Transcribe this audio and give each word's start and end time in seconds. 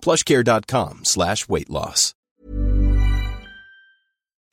plushcare.com 0.00 1.04
slash 1.04 1.48
weight 1.48 1.70
loss. 1.70 2.14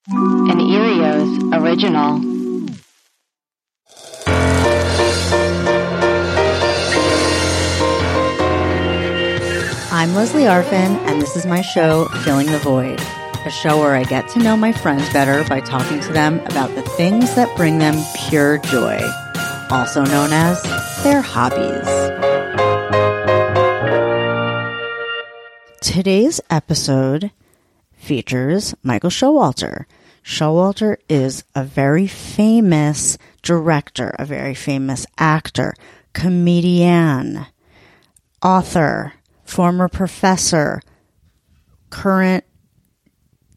An 0.08 0.60
Earios 0.60 1.60
original. 1.60 2.36
I'm 9.92 10.14
Leslie 10.14 10.44
Arfin, 10.44 10.98
and 11.08 11.22
this 11.22 11.36
is 11.36 11.46
my 11.46 11.62
show, 11.62 12.06
Filling 12.24 12.52
the 12.52 12.60
Void, 12.60 13.00
a 13.00 13.50
show 13.50 13.80
where 13.80 13.96
I 13.96 14.04
get 14.04 14.28
to 14.30 14.40
know 14.40 14.56
my 14.56 14.72
friends 14.72 15.12
better 15.12 15.44
by 15.50 15.62
talking 15.62 16.00
to 16.02 16.14
them 16.14 16.40
about 16.42 16.76
the 16.76 16.84
things 16.84 17.34
that 17.36 17.56
bring 17.58 17.80
them 17.80 17.96
pure 18.28 18.60
joy, 18.60 19.00
also 19.72 20.04
known 20.06 20.32
as 20.32 20.62
their 21.04 21.22
hobbies. 21.22 22.15
Today's 25.96 26.42
episode 26.50 27.32
features 27.94 28.76
Michael 28.84 29.10
Showalter. 29.10 29.86
Showalter 30.26 30.98
is 31.08 31.46
a 31.56 31.64
very 31.64 32.06
famous 32.06 33.18
director, 33.42 34.14
a 34.20 34.26
very 34.26 34.56
famous 34.56 35.06
actor, 35.18 35.74
comedian, 36.12 37.46
author, 38.44 39.14
former 39.46 39.88
professor, 39.88 40.82
current 41.92 42.44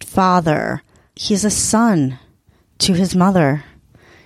father. 0.01 0.85
He's 1.17 1.45
a 1.45 1.51
son 1.51 2.21
to 2.79 2.93
his 2.93 3.17
mother. 3.17 3.65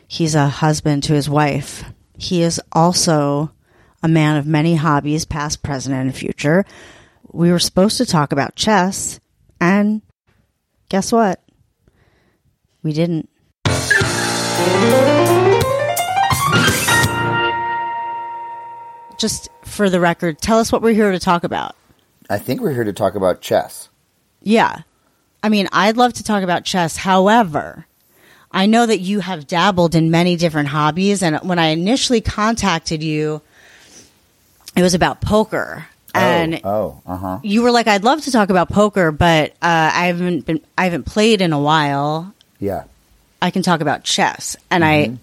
He's 0.07 0.35
a 0.35 0.49
husband 0.49 1.03
to 1.05 1.15
his 1.15 1.31
wife. 1.31 1.83
He 2.19 2.43
is 2.43 2.61
also 2.73 3.53
a 4.03 4.09
man 4.09 4.37
of 4.37 4.47
many 4.47 4.75
hobbies, 4.75 5.25
past, 5.25 5.63
present, 5.63 5.97
and 5.97 6.15
future. 6.15 6.67
We 7.33 7.51
were 7.51 7.59
supposed 7.59 7.97
to 7.97 8.05
talk 8.05 8.31
about 8.33 8.55
chess, 8.57 9.19
and 9.59 10.03
guess 10.91 11.11
what? 11.11 11.43
We 12.83 12.93
didn't. 12.93 13.31
Just 19.19 19.49
for 19.65 19.89
the 19.89 19.99
record, 19.99 20.41
tell 20.41 20.59
us 20.59 20.71
what 20.71 20.83
we're 20.83 20.93
here 20.93 21.13
to 21.13 21.19
talk 21.19 21.43
about. 21.45 21.75
I 22.29 22.39
think 22.39 22.61
we're 22.61 22.75
here 22.75 22.85
to 22.85 22.93
talk 22.93 23.15
about 23.15 23.41
chess. 23.41 23.89
Yeah. 24.43 24.83
I 25.43 25.49
mean, 25.49 25.69
I'd 25.73 25.97
love 25.97 26.13
to 26.15 26.25
talk 26.25 26.43
about 26.43 26.65
chess. 26.65 26.97
However, 26.97 27.87
I 28.51 28.67
know 28.67 28.85
that 28.85 29.01
you 29.01 29.21
have 29.21 29.47
dabbled 29.47 29.95
in 29.95 30.11
many 30.11 30.37
different 30.37 30.69
hobbies. 30.69 31.23
And 31.23 31.37
when 31.39 31.59
I 31.59 31.69
initially 31.69 32.21
contacted 32.21 33.03
you, 33.03 33.41
it 34.77 34.83
was 34.83 34.95
about 34.95 35.21
poker. 35.21 35.87
And 36.15 36.61
oh, 36.65 37.01
uh 37.07 37.17
huh. 37.17 37.39
you 37.43 37.63
were 37.63 37.71
like, 37.71 37.87
I'd 37.87 38.05
love 38.05 38.23
to 38.23 38.31
talk 38.31 38.51
about 38.51 38.69
poker, 38.69 39.11
but 39.13 39.53
uh, 39.63 39.91
I 39.95 40.07
haven't 40.07 40.47
been, 40.47 40.61
I 40.77 40.85
haven't 40.85 41.05
played 41.05 41.41
in 41.41 41.53
a 41.53 41.59
while. 41.61 42.35
Yeah. 42.59 42.85
I 43.41 43.51
can 43.51 43.63
talk 43.63 43.81
about 43.81 44.05
chess. 44.05 44.57
And 44.71 44.85
I 44.85 45.17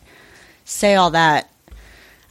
say 0.66 0.96
all 0.96 1.12
that. 1.12 1.50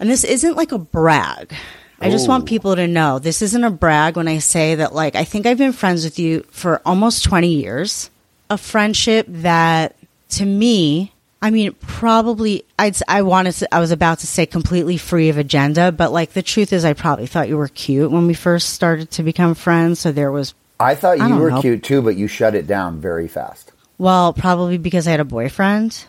And 0.01 0.11
this 0.11 0.25
isn't 0.25 0.57
like 0.57 0.73
a 0.73 0.79
brag. 0.79 1.55
I 2.01 2.11
just 2.11 2.29
want 2.29 2.45
Oh. 2.45 2.47
people 2.47 2.77
to 2.77 2.87
know 2.87 3.19
this 3.19 3.43
isn't 3.43 3.65
a 3.65 3.71
brag 3.71 4.17
when 4.17 4.29
I 4.29 4.39
say 4.39 4.77
that, 4.77 4.95
like, 4.95 5.17
I 5.17 5.25
think 5.25 5.47
I've 5.47 5.59
been 5.59 5.73
friends 5.73 6.05
with 6.05 6.19
you 6.19 6.45
for 6.51 6.81
almost 6.87 7.25
20 7.25 7.49
years. 7.49 8.11
A 8.51 8.57
friendship 8.59 9.27
that, 9.29 9.97
to 10.31 10.45
me, 10.45 11.13
I 11.41 11.51
mean, 11.51 11.73
probably, 11.81 12.65
I'd, 12.79 12.97
I 13.07 13.23
wanted 13.23 13.53
to, 13.53 13.73
I 13.75 13.79
was 13.79 13.93
about 13.93 14.19
to 14.21 14.27
say 14.27 14.45
completely 14.45 14.97
free 14.97 15.29
of 15.29 15.39
agenda, 15.39 15.93
but 15.93 16.11
like, 16.13 16.33
the 16.33 16.43
truth 16.43 16.73
is, 16.73 16.85
I 16.85 16.95
probably 16.95 17.27
thought 17.27 17.49
you 17.49 17.57
were 17.57 17.69
cute 17.69 18.11
when 18.11 18.27
we 18.27 18.35
first 18.35 18.71
started 18.71 19.11
to 19.13 19.23
become 19.23 19.55
friends. 19.55 20.01
So 20.01 20.11
there 20.11 20.33
was, 20.33 20.55
I 20.81 20.95
thought 20.97 21.21
I 21.21 21.29
you 21.29 21.37
were 21.37 21.51
know. 21.51 21.61
cute 21.61 21.85
too, 21.85 22.03
but 22.03 22.17
you 22.17 22.27
shut 22.27 22.55
it 22.57 22.67
down 22.67 23.01
very 23.01 23.29
fast. 23.29 23.71
well, 23.99 24.33
probably 24.33 24.79
because 24.79 25.07
I 25.07 25.13
had 25.13 25.21
a 25.21 25.25
boyfriend. 25.25 26.07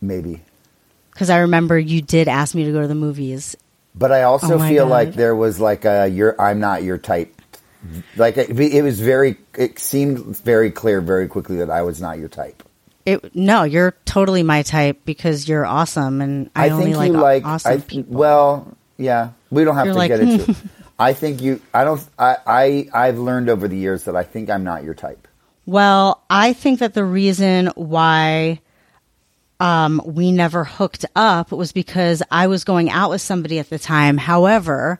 Maybe. 0.00 0.40
Because 1.12 1.28
I 1.28 1.40
remember 1.40 1.78
you 1.78 2.00
did 2.00 2.26
ask 2.26 2.54
me 2.54 2.64
to 2.64 2.72
go 2.72 2.80
to 2.80 2.88
the 2.88 2.94
movies 2.94 3.54
But 3.94 4.10
I 4.12 4.22
also 4.22 4.54
Oh 4.58 4.68
feel 4.68 4.84
God. 4.84 4.90
like 4.90 5.14
there 5.14 5.36
was 5.36 5.60
like 5.60 5.84
a 5.84 6.08
you're 6.08 6.34
I'm 6.40 6.60
not 6.60 6.82
your 6.82 6.96
type. 6.96 7.40
Like 8.16 8.38
it, 8.38 8.58
it 8.58 8.82
was 8.82 9.00
very 9.00 9.36
it 9.54 9.78
seemed 9.78 10.18
very 10.38 10.70
clear 10.70 11.00
very 11.02 11.28
quickly 11.28 11.56
that 11.58 11.68
I 11.68 11.82
was 11.82 12.00
not 12.00 12.18
your 12.18 12.28
type. 12.30 12.62
It, 13.04 13.34
no, 13.34 13.64
you're 13.64 13.92
totally 14.04 14.42
my 14.42 14.62
type 14.62 15.00
because 15.04 15.48
you're 15.48 15.66
awesome, 15.66 16.20
and 16.20 16.50
I, 16.54 16.66
I, 16.66 16.70
only 16.70 16.84
think 16.86 16.96
like, 16.96 17.12
you 17.12 17.18
like 17.18 17.44
awesome 17.44 17.72
I, 17.72 17.76
people. 17.78 18.14
Well, 18.14 18.76
yeah, 18.96 19.30
we 19.50 19.64
don't 19.64 19.74
have 19.74 19.86
You're 19.86 19.94
to 19.94 19.98
like, 19.98 20.08
get 20.08 20.20
into 20.20 20.50
it. 20.50 20.56
I 20.98 21.14
think 21.14 21.42
you 21.42 21.60
I 21.74 21.84
don't 21.84 22.06
I, 22.18 22.36
I 22.46 22.88
I've 22.94 23.18
learned 23.18 23.48
over 23.48 23.66
the 23.66 23.76
years 23.76 24.04
that 24.04 24.14
I 24.14 24.22
think 24.22 24.50
I'm 24.50 24.64
not 24.64 24.84
your 24.84 24.94
type. 24.94 25.26
Well, 25.66 26.22
I 26.30 26.52
think 26.52 26.80
that 26.80 26.94
the 26.94 27.04
reason 27.04 27.68
why 27.74 28.60
um, 29.60 30.02
we 30.04 30.32
never 30.32 30.64
hooked 30.64 31.04
up 31.14 31.52
was 31.52 31.72
because 31.72 32.22
I 32.30 32.48
was 32.48 32.64
going 32.64 32.90
out 32.90 33.10
with 33.10 33.20
somebody 33.20 33.58
at 33.58 33.70
the 33.70 33.78
time. 33.78 34.16
However, 34.16 34.98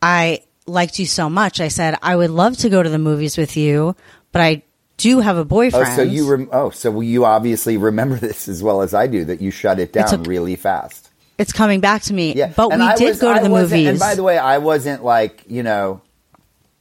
I 0.00 0.42
liked 0.66 0.98
you 0.98 1.06
so 1.06 1.28
much. 1.28 1.60
I 1.60 1.68
said 1.68 1.98
I 2.02 2.16
would 2.16 2.30
love 2.30 2.56
to 2.58 2.68
go 2.68 2.82
to 2.82 2.88
the 2.88 2.98
movies 2.98 3.36
with 3.36 3.56
you, 3.56 3.94
but 4.32 4.42
I 4.42 4.62
do 4.96 5.08
you 5.08 5.20
have 5.20 5.36
a 5.36 5.44
boyfriend. 5.44 5.86
Oh, 5.88 5.96
so 5.96 6.02
you 6.02 6.30
rem- 6.30 6.48
oh, 6.52 6.70
so 6.70 7.00
you 7.00 7.24
obviously 7.24 7.76
remember 7.76 8.16
this 8.26 8.48
as 8.48 8.62
well 8.62 8.82
as 8.82 8.94
I 8.94 9.06
do 9.06 9.24
that 9.26 9.40
you 9.40 9.50
shut 9.50 9.78
it 9.78 9.92
down 9.92 10.22
really 10.24 10.56
fast. 10.56 11.10
it's 11.38 11.52
coming 11.52 11.80
back 11.80 12.02
to 12.02 12.14
me. 12.14 12.34
Yeah, 12.34 12.52
but 12.56 12.72
and 12.72 12.80
we 12.80 12.88
I 12.88 12.96
did 12.96 13.08
was- 13.08 13.20
go 13.20 13.32
to 13.32 13.40
I 13.40 13.42
the 13.42 13.48
movies. 13.48 13.86
And 13.88 13.98
by 13.98 14.14
the 14.14 14.22
way, 14.22 14.38
I 14.38 14.58
wasn't 14.58 15.04
like 15.04 15.44
you 15.48 15.62
know, 15.62 16.00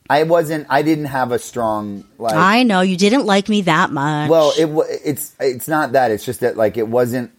I 0.09 0.23
wasn't. 0.23 0.67
I 0.69 0.81
didn't 0.83 1.05
have 1.05 1.31
a 1.31 1.39
strong 1.39 2.05
like. 2.17 2.35
I 2.35 2.63
know 2.63 2.81
you 2.81 2.95
didn't 2.95 3.25
like 3.25 3.49
me 3.49 3.61
that 3.63 3.91
much. 3.91 4.29
well, 4.29 4.53
it 4.57 4.69
it's 5.03 5.35
it's 5.39 5.67
not 5.67 5.93
that. 5.93 6.11
It's 6.11 6.23
just 6.25 6.41
that 6.41 6.55
like 6.57 6.77
it 6.77 6.87
wasn't. 6.87 7.31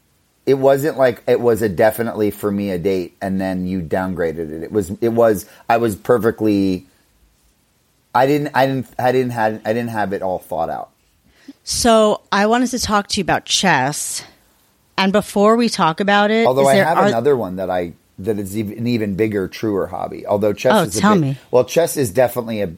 It 0.47 0.55
wasn't 0.55 0.97
like 0.99 1.23
it 1.27 1.41
was 1.41 1.63
a 1.63 1.69
definitely 1.69 2.31
for 2.31 2.51
me 2.53 2.71
a 2.71 2.79
date, 2.79 3.17
and 3.23 3.41
then 3.41 3.67
you 3.67 3.81
downgraded 3.81 4.51
it. 4.51 4.63
It 4.65 4.73
was. 4.73 4.91
It 5.01 5.09
was. 5.11 5.47
I 5.69 5.77
was 5.79 5.97
perfectly. 5.97 6.87
I 8.17 8.27
didn't. 8.27 8.51
I 8.55 8.67
didn't. 8.67 8.87
I 8.99 9.13
didn't 9.13 9.31
have. 9.33 9.61
I 9.65 9.73
didn't 9.73 9.91
have 9.91 10.13
it 10.13 10.23
all 10.23 10.39
thought 10.39 10.71
out. 10.71 10.91
So 11.65 12.23
I 12.33 12.47
wanted 12.47 12.71
to 12.71 12.79
talk 12.79 13.09
to 13.09 13.21
you 13.21 13.23
about 13.23 13.45
chess. 13.45 14.25
And 14.99 15.13
before 15.13 15.57
we 15.57 15.69
talk 15.69 16.01
about 16.01 16.31
it, 16.31 16.47
Although 16.47 16.63
is 16.63 16.69
I 16.69 16.75
there- 16.77 16.85
have 16.87 16.99
are- 16.99 17.07
another 17.07 17.37
one 17.37 17.57
that 17.57 17.69
I 17.71 17.93
that 18.21 18.39
is 18.39 18.57
even, 18.57 18.79
an 18.79 18.87
even 18.87 19.15
bigger, 19.15 19.47
truer 19.47 19.87
hobby. 19.87 20.27
Although 20.27 20.55
chess 20.55 20.73
Oh, 20.75 20.83
is 20.85 20.97
a 20.97 21.01
tell 21.01 21.15
bit- 21.15 21.21
me. 21.21 21.39
Well, 21.51 21.65
chess 21.65 21.97
is 21.99 22.11
definitely 22.11 22.63
a. 22.63 22.71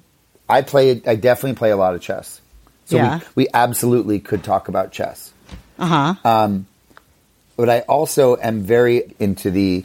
I 0.48 0.62
play. 0.62 1.00
I 1.06 1.14
definitely 1.14 1.54
play 1.56 1.70
a 1.70 1.76
lot 1.76 1.94
of 1.94 2.00
chess. 2.02 2.40
So 2.86 2.96
Yeah. 2.96 3.18
we, 3.36 3.44
we 3.44 3.48
absolutely 3.54 4.18
could 4.18 4.42
talk 4.42 4.66
about 4.68 4.90
chess. 4.92 5.32
Uh-huh. 5.78 6.14
But 7.56 7.68
I 7.68 7.80
also 7.80 8.36
am 8.36 8.62
very 8.62 9.14
into 9.18 9.50
the 9.50 9.84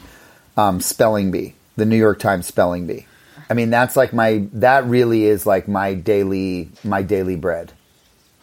um, 0.56 0.80
spelling 0.80 1.30
bee, 1.30 1.54
the 1.76 1.84
New 1.84 1.96
York 1.96 2.18
Times 2.18 2.46
spelling 2.46 2.86
bee. 2.86 3.06
I 3.50 3.54
mean, 3.54 3.70
that's 3.70 3.96
like 3.96 4.12
my. 4.12 4.46
That 4.54 4.84
really 4.86 5.24
is 5.24 5.46
like 5.46 5.68
my 5.68 5.94
daily 5.94 6.70
my 6.82 7.02
daily 7.02 7.36
bread. 7.36 7.72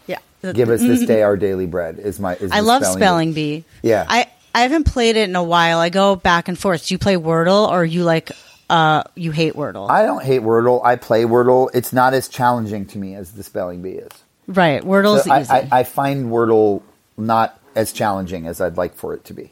yeah. 0.07 0.19
Give 0.41 0.69
us 0.69 0.81
this 0.81 1.05
day 1.05 1.21
our 1.23 1.37
daily 1.37 1.65
bread. 1.67 1.99
Is 1.99 2.19
my. 2.19 2.35
Is 2.35 2.51
I 2.51 2.59
love 2.61 2.85
spelling 2.85 3.33
bee. 3.33 3.63
Yeah. 3.81 4.05
I 4.07 4.29
I 4.55 4.61
haven't 4.61 4.85
played 4.85 5.15
it 5.15 5.29
in 5.29 5.35
a 5.35 5.43
while. 5.43 5.79
I 5.79 5.89
go 5.89 6.15
back 6.15 6.47
and 6.47 6.57
forth. 6.57 6.87
Do 6.87 6.93
you 6.93 6.97
play 6.99 7.15
Wordle 7.15 7.69
or 7.69 7.85
you 7.85 8.03
like 8.03 8.31
uh 8.69 9.03
you 9.15 9.31
hate 9.31 9.53
Wordle? 9.53 9.89
I 9.89 10.03
don't 10.03 10.23
hate 10.23 10.41
Wordle. 10.41 10.83
I 10.83 10.95
play 10.95 11.23
Wordle. 11.23 11.69
It's 11.73 11.93
not 11.93 12.13
as 12.13 12.27
challenging 12.27 12.85
to 12.87 12.97
me 12.97 13.15
as 13.15 13.31
the 13.33 13.43
spelling 13.43 13.81
bee 13.81 13.91
is. 13.91 14.11
Right. 14.47 14.81
Wordle's 14.83 15.23
So 15.25 15.31
I, 15.31 15.41
easy. 15.41 15.51
I, 15.51 15.67
I 15.71 15.83
find 15.83 16.27
Wordle 16.31 16.81
not 17.17 17.59
as 17.75 17.93
challenging 17.93 18.47
as 18.47 18.59
I'd 18.61 18.77
like 18.77 18.95
for 18.95 19.13
it 19.13 19.23
to 19.25 19.33
be. 19.33 19.51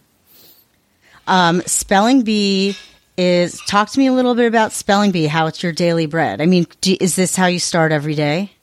um, 1.28 1.62
spelling 1.62 2.24
bee 2.24 2.76
is 3.20 3.60
talk 3.68 3.90
to 3.90 4.00
me 4.00 4.08
a 4.08 4.14
little 4.14 4.34
bit 4.34 4.48
about 4.48 4.72
spelling 4.72 5.12
bee. 5.12 5.26
How 5.26 5.48
it's 5.48 5.62
your 5.62 5.74
daily 5.74 6.06
bread. 6.06 6.40
I 6.40 6.46
mean, 6.46 6.68
do, 6.80 6.96
is 7.02 7.18
this 7.18 7.36
how 7.36 7.48
you 7.48 7.60
start 7.60 7.92
every 7.92 8.16
day? 8.16 8.54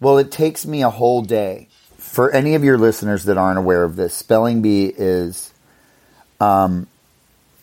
Well, 0.00 0.18
it 0.18 0.30
takes 0.30 0.66
me 0.66 0.82
a 0.82 0.90
whole 0.90 1.22
day. 1.22 1.68
For 1.96 2.30
any 2.30 2.54
of 2.54 2.62
your 2.62 2.76
listeners 2.76 3.24
that 3.24 3.38
aren't 3.38 3.58
aware 3.58 3.84
of 3.84 3.96
this, 3.96 4.14
Spelling 4.14 4.60
Bee 4.60 4.86
is 4.86 5.52
um, 6.40 6.86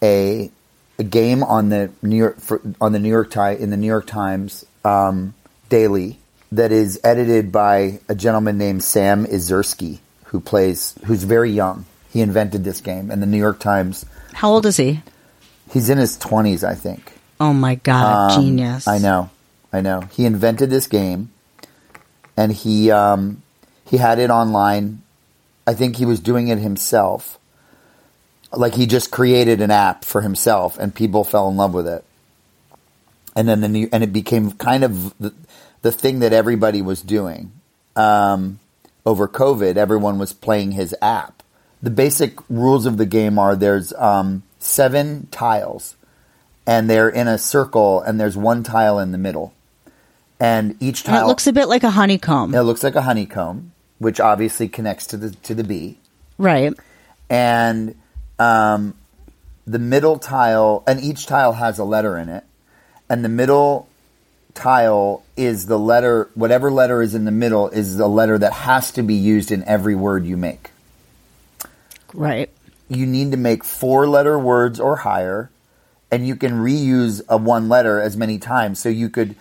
a 0.01 0.51
a 0.99 1.03
game 1.03 1.43
on 1.43 1.69
the 1.69 1.91
New 2.01 2.17
York 2.17 2.39
for, 2.39 2.61
on 2.81 2.93
the 2.93 2.99
New 2.99 3.09
York 3.09 3.29
Times 3.29 3.59
in 3.59 3.69
the 3.69 3.77
New 3.77 3.87
York 3.87 4.07
Times 4.07 4.65
um, 4.83 5.35
daily 5.69 6.17
that 6.51 6.71
is 6.71 6.99
edited 7.03 7.51
by 7.51 7.99
a 8.09 8.15
gentleman 8.15 8.57
named 8.57 8.83
Sam 8.83 9.25
Ezersky, 9.25 9.99
who 10.25 10.39
plays 10.39 10.95
who's 11.05 11.23
very 11.23 11.51
young. 11.51 11.85
He 12.11 12.21
invented 12.21 12.63
this 12.63 12.81
game, 12.81 13.11
and 13.11 13.21
the 13.21 13.27
New 13.27 13.37
York 13.37 13.59
Times. 13.59 14.05
How 14.33 14.51
old 14.51 14.65
is 14.65 14.77
he? 14.77 15.01
He's 15.73 15.89
in 15.89 15.97
his 15.97 16.17
twenties, 16.17 16.63
I 16.63 16.75
think. 16.75 17.13
Oh 17.39 17.51
my 17.51 17.75
god, 17.75 18.31
Um, 18.33 18.43
genius! 18.43 18.87
I 18.87 18.99
know, 18.99 19.31
I 19.73 19.81
know. 19.81 20.01
He 20.11 20.25
invented 20.25 20.69
this 20.69 20.85
game, 20.85 21.31
and 22.37 22.53
he 22.53 22.91
um, 22.91 23.41
he 23.89 23.97
had 23.97 24.19
it 24.19 24.29
online. 24.29 25.01
I 25.65 25.73
think 25.73 25.95
he 25.95 26.05
was 26.05 26.19
doing 26.19 26.49
it 26.49 26.59
himself. 26.59 27.39
Like 28.51 28.75
he 28.75 28.85
just 28.85 29.09
created 29.09 29.61
an 29.61 29.71
app 29.71 30.05
for 30.05 30.21
himself, 30.21 30.77
and 30.77 30.93
people 30.93 31.23
fell 31.23 31.49
in 31.49 31.57
love 31.57 31.73
with 31.73 31.87
it. 31.87 32.05
And 33.35 33.47
then 33.47 33.61
the 33.61 33.67
new, 33.67 33.89
and 33.91 34.03
it 34.03 34.13
became 34.13 34.51
kind 34.51 34.83
of 34.83 35.17
the, 35.17 35.33
the 35.81 35.91
thing 35.91 36.19
that 36.19 36.33
everybody 36.33 36.83
was 36.83 37.01
doing. 37.01 37.51
Um, 37.95 38.59
over 39.07 39.27
COVID, 39.27 39.75
everyone 39.75 40.19
was 40.19 40.33
playing 40.33 40.73
his 40.73 40.95
app. 41.01 41.41
The 41.81 41.89
basic 41.89 42.37
rules 42.47 42.85
of 42.85 42.97
the 42.97 43.07
game 43.07 43.39
are: 43.39 43.55
there's 43.55 43.91
um, 43.93 44.43
seven 44.63 45.27
tiles 45.31 45.95
and 46.65 46.89
they're 46.89 47.09
in 47.09 47.27
a 47.27 47.37
circle 47.37 48.01
and 48.01 48.19
there's 48.19 48.37
one 48.37 48.63
tile 48.63 48.99
in 48.99 49.11
the 49.11 49.17
middle. 49.17 49.53
And 50.39 50.81
each 50.81 51.01
And 51.01 51.13
tile 51.13 51.25
it 51.25 51.27
looks 51.27 51.47
a 51.47 51.53
bit 51.53 51.67
like 51.67 51.83
a 51.83 51.91
honeycomb, 51.91 52.53
it 52.53 52.61
looks 52.61 52.83
like 52.83 52.95
a 52.95 53.01
honeycomb, 53.01 53.71
which 53.99 54.19
obviously 54.19 54.67
connects 54.67 55.07
to 55.07 55.17
the 55.17 55.31
to 55.31 55.53
the 55.53 55.63
bee. 55.63 55.97
right? 56.37 56.73
And 57.29 57.95
um, 58.39 58.95
the 59.65 59.79
middle 59.79 60.19
tile 60.19 60.83
and 60.87 61.01
each 61.01 61.25
tile 61.27 61.53
has 61.53 61.79
a 61.79 61.83
letter 61.83 62.17
in 62.17 62.29
it. 62.29 62.43
And 63.09 63.23
the 63.23 63.29
middle 63.29 63.87
tile 64.53 65.23
is 65.37 65.65
the 65.65 65.79
letter 65.79 66.29
whatever 66.35 66.71
letter 66.71 67.01
is 67.01 67.15
in 67.15 67.25
the 67.25 67.31
middle 67.31 67.69
is 67.69 67.97
the 67.97 68.07
letter 68.07 68.37
that 68.37 68.53
has 68.53 68.91
to 68.91 69.03
be 69.03 69.15
used 69.15 69.51
in 69.51 69.63
every 69.63 69.95
word 69.95 70.25
you 70.25 70.37
make. 70.37 70.71
Right. 72.13 72.49
You 72.89 73.05
need 73.05 73.31
to 73.31 73.37
make 73.37 73.63
four 73.63 74.07
letter 74.07 74.37
words 74.37 74.79
or 74.79 74.97
higher, 74.97 75.49
and 76.11 76.27
you 76.27 76.35
can 76.35 76.53
reuse 76.53 77.21
a 77.27 77.37
one 77.37 77.69
letter 77.69 77.99
as 77.99 78.15
many 78.17 78.37
times. 78.37 78.79
So 78.79 78.89
you 78.89 79.09
could, 79.09 79.35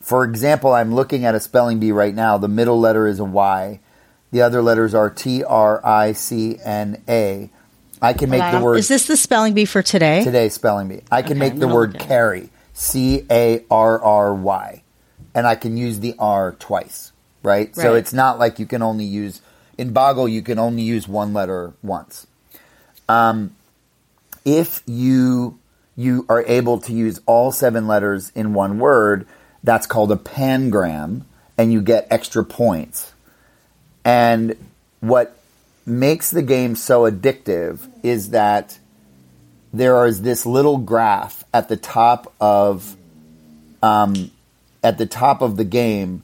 for 0.00 0.24
example, 0.24 0.72
I'm 0.72 0.94
looking 0.94 1.24
at 1.24 1.34
a 1.34 1.40
spelling 1.40 1.80
bee 1.80 1.92
right 1.92 2.14
now. 2.14 2.38
The 2.38 2.48
middle 2.48 2.78
letter 2.80 3.06
is 3.06 3.18
a 3.20 3.24
Y. 3.24 3.80
The 4.32 4.42
other 4.42 4.62
letters 4.62 4.94
are 4.94 5.10
T 5.10 5.44
R 5.44 5.84
I 5.84 6.12
C 6.12 6.58
N 6.62 7.02
A. 7.08 7.50
I 8.02 8.12
can 8.12 8.28
make 8.28 8.52
the 8.52 8.60
word 8.60 8.78
Is 8.78 8.88
this 8.88 9.06
the 9.06 9.16
spelling 9.16 9.54
bee 9.54 9.64
for 9.64 9.82
today? 9.82 10.22
today 10.22 10.48
spelling 10.50 10.88
bee. 10.88 11.00
I 11.10 11.22
can 11.22 11.38
Okay, 11.38 11.50
make 11.50 11.58
the 11.58 11.68
word 11.68 11.98
carry, 11.98 12.50
C 12.74 13.24
A 13.30 13.64
R 13.70 14.02
R 14.02 14.34
Y, 14.34 14.82
and 15.34 15.46
I 15.46 15.54
can 15.54 15.76
use 15.76 16.00
the 16.00 16.14
R 16.18 16.52
twice, 16.58 17.12
right? 17.42 17.74
So 17.74 17.94
it's 17.94 18.12
not 18.12 18.38
like 18.38 18.58
you 18.58 18.66
can 18.66 18.82
only 18.82 19.04
use 19.04 19.40
in 19.78 19.92
Boggle. 19.92 20.28
You 20.28 20.42
can 20.42 20.58
only 20.58 20.82
use 20.82 21.08
one 21.08 21.32
letter 21.32 21.72
once. 21.82 22.26
Um, 23.08 23.54
if 24.44 24.82
you 24.86 25.58
you 25.96 26.26
are 26.28 26.44
able 26.46 26.78
to 26.78 26.92
use 26.92 27.20
all 27.26 27.50
seven 27.50 27.86
letters 27.86 28.30
in 28.34 28.52
one 28.52 28.78
word, 28.78 29.26
that's 29.64 29.86
called 29.86 30.12
a 30.12 30.16
pangram, 30.16 31.22
and 31.56 31.72
you 31.72 31.80
get 31.80 32.06
extra 32.10 32.44
points. 32.44 33.12
And 34.04 34.54
what 35.00 35.36
makes 35.86 36.30
the 36.30 36.42
game 36.42 36.76
so 36.76 37.10
addictive 37.10 37.88
is 38.02 38.30
that 38.30 38.78
there 39.72 40.06
is 40.06 40.22
this 40.22 40.46
little 40.46 40.78
graph 40.78 41.44
at 41.52 41.68
the 41.68 41.76
top 41.76 42.32
of 42.40 42.96
um, 43.82 44.30
at 44.82 44.98
the 44.98 45.06
top 45.06 45.42
of 45.42 45.56
the 45.56 45.64
game 45.64 46.22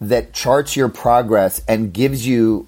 that 0.00 0.32
charts 0.32 0.76
your 0.76 0.88
progress 0.88 1.60
and 1.68 1.92
gives 1.92 2.26
you 2.26 2.66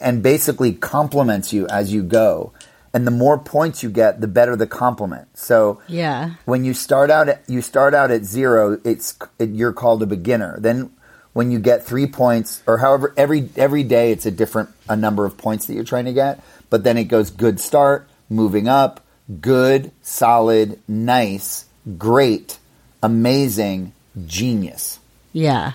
and 0.00 0.22
basically 0.22 0.72
compliments 0.72 1.52
you 1.52 1.66
as 1.68 1.92
you 1.92 2.02
go. 2.02 2.52
And 2.94 3.06
the 3.06 3.10
more 3.10 3.38
points 3.38 3.82
you 3.82 3.88
get, 3.90 4.20
the 4.20 4.26
better 4.28 4.54
the 4.54 4.66
compliment. 4.66 5.28
So 5.38 5.80
Yeah. 5.88 6.32
when 6.44 6.64
you 6.64 6.74
start 6.74 7.10
out 7.10 7.28
at, 7.28 7.42
you 7.48 7.62
start 7.62 7.94
out 7.94 8.10
at 8.10 8.24
zero, 8.24 8.78
it's 8.84 9.16
it, 9.38 9.50
you're 9.50 9.72
called 9.72 10.02
a 10.02 10.06
beginner. 10.06 10.56
Then 10.60 10.90
when 11.32 11.50
you 11.50 11.58
get 11.58 11.84
three 11.86 12.06
points 12.06 12.62
or 12.66 12.78
however 12.78 13.14
every 13.16 13.48
every 13.56 13.82
day 13.82 14.12
it's 14.12 14.26
a 14.26 14.30
different 14.30 14.68
a 14.90 14.96
number 14.96 15.24
of 15.24 15.38
points 15.38 15.64
that 15.66 15.74
you're 15.74 15.84
trying 15.84 16.04
to 16.04 16.12
get. 16.12 16.40
But 16.68 16.84
then 16.84 16.98
it 16.98 17.04
goes 17.04 17.30
good 17.30 17.58
start, 17.60 18.08
moving 18.28 18.68
up, 18.68 19.00
good, 19.40 19.90
solid, 20.02 20.78
nice, 20.86 21.64
great, 21.96 22.58
amazing, 23.02 23.92
genius. 24.26 24.98
Yeah. 25.32 25.72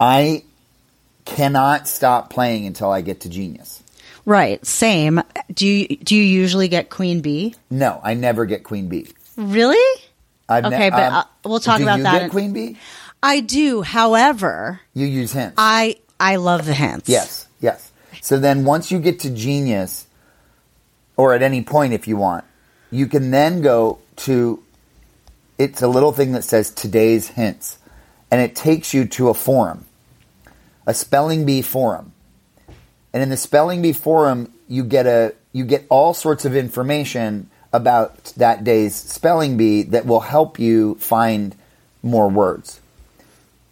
I 0.00 0.44
cannot 1.24 1.88
stop 1.88 2.30
playing 2.30 2.66
until 2.66 2.90
I 2.90 3.00
get 3.00 3.20
to 3.20 3.28
genius. 3.28 3.82
Right. 4.24 4.64
Same. 4.64 5.20
Do 5.52 5.66
you 5.66 5.96
do 5.96 6.14
you 6.16 6.22
usually 6.22 6.68
get 6.68 6.90
queen 6.90 7.20
bee? 7.20 7.54
No, 7.70 8.00
I 8.02 8.14
never 8.14 8.44
get 8.46 8.62
queen 8.64 8.88
bee. 8.88 9.08
Really? 9.36 10.00
I've 10.48 10.64
Okay, 10.66 10.90
but, 10.90 11.12
uh, 11.12 11.24
we'll 11.44 11.60
talk 11.60 11.78
do 11.78 11.84
about 11.84 11.98
you 11.98 12.02
that 12.04 12.12
Get 12.12 12.22
in- 12.24 12.30
queen 12.30 12.52
bee. 12.52 12.76
I 13.22 13.40
do. 13.40 13.82
However, 13.82 14.80
You 14.94 15.06
use 15.06 15.32
hints. 15.32 15.54
I 15.56 15.96
I 16.20 16.36
love 16.36 16.66
the 16.66 16.74
hints. 16.74 17.08
Yes, 17.08 17.46
yes. 17.60 17.90
So 18.20 18.38
then 18.38 18.64
once 18.64 18.90
you 18.92 18.98
get 19.00 19.20
to 19.20 19.30
genius, 19.30 20.06
or 21.16 21.32
at 21.34 21.42
any 21.42 21.62
point 21.62 21.92
if 21.92 22.06
you 22.06 22.16
want, 22.16 22.44
you 22.90 23.06
can 23.06 23.30
then 23.30 23.60
go 23.62 23.98
to 24.16 24.62
it's 25.58 25.82
a 25.82 25.88
little 25.88 26.12
thing 26.12 26.32
that 26.32 26.44
says 26.44 26.70
today's 26.70 27.28
hints. 27.28 27.78
And 28.30 28.40
it 28.40 28.54
takes 28.56 28.94
you 28.94 29.04
to 29.06 29.28
a 29.28 29.34
forum. 29.34 29.84
A 30.86 30.94
spelling 30.94 31.44
bee 31.46 31.62
forum. 31.62 32.12
And 33.12 33.22
in 33.22 33.28
the 33.28 33.36
spelling 33.36 33.82
bee 33.82 33.92
forum 33.92 34.52
you 34.68 34.84
get 34.84 35.06
a 35.06 35.34
you 35.52 35.64
get 35.64 35.86
all 35.90 36.14
sorts 36.14 36.44
of 36.44 36.56
information 36.56 37.50
about 37.72 38.24
that 38.36 38.64
day's 38.64 38.94
spelling 38.94 39.56
bee 39.56 39.82
that 39.82 40.06
will 40.06 40.20
help 40.20 40.58
you 40.58 40.94
find 40.96 41.54
more 42.02 42.28
words. 42.28 42.80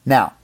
Now, 0.06 0.34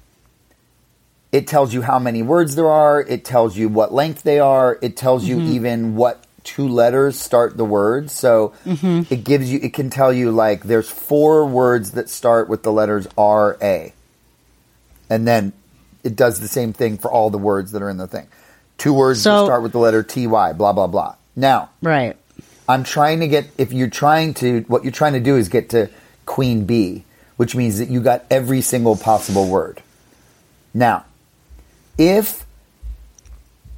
it 1.33 1.47
tells 1.47 1.75
you 1.75 1.83
how 1.83 1.99
many 1.99 2.23
words 2.23 2.55
there 2.55 2.71
are. 2.71 3.01
It 3.01 3.25
tells 3.25 3.57
you 3.57 3.69
what 3.69 3.93
length 3.93 4.23
they 4.23 4.39
are. 4.39 4.79
It 4.81 4.97
tells 4.97 5.25
you 5.25 5.37
mm-hmm. 5.37 5.53
even 5.53 5.97
what 5.97 6.25
two 6.45 6.69
letters 6.69 7.19
start 7.19 7.57
the 7.57 7.65
word. 7.65 8.11
So 8.11 8.55
mm-hmm. 8.65 9.13
it 9.13 9.25
gives 9.25 9.51
you, 9.51 9.59
it 9.63 9.75
can 9.75 9.91
tell 9.91 10.13
you 10.13 10.31
like 10.31 10.63
there's 10.65 10.89
four 10.89 11.45
words 11.47 11.93
that 11.93 12.09
start 12.09 12.49
with 12.49 12.63
the 12.63 12.73
letters 12.73 13.07
R 13.19 13.59
A. 13.61 13.93
And 15.11 15.27
then 15.27 15.53
it 16.07 16.17
does 16.17 16.41
the 16.41 16.49
same 16.49 16.73
thing 16.73 16.97
for 16.97 17.11
all 17.11 17.31
the 17.31 17.39
words 17.39 17.73
that 17.73 17.83
are 17.83 17.91
in 17.91 17.97
the 17.97 18.07
thing. 18.07 18.29
Two 18.79 18.95
words 18.95 19.23
that 19.25 19.45
start 19.45 19.63
with 19.63 19.73
the 19.73 19.79
letter 19.79 20.03
T 20.03 20.27
Y, 20.27 20.53
blah, 20.53 20.73
blah, 20.73 20.87
blah. 20.87 21.17
Now, 21.35 21.71
Right. 21.83 22.17
I'm 22.69 22.85
trying 22.85 23.21
to 23.21 23.29
get 23.29 23.47
if 23.59 23.73
you're 23.73 23.91
trying 23.91 24.35
to 24.35 24.61
what 24.69 24.85
you're 24.85 24.93
trying 24.93 25.13
to 25.13 25.21
do 25.21 25.37
is 25.37 25.49
get 25.49 25.71
to 25.71 25.89
queen 26.25 26.65
bee, 26.65 27.05
which 27.37 27.55
means 27.55 27.79
that 27.79 27.89
you 27.89 28.01
got 28.01 28.25
every 28.31 28.61
single 28.61 28.97
possible 28.97 29.49
word. 29.49 29.83
Now, 30.75 31.05
if 31.97 32.45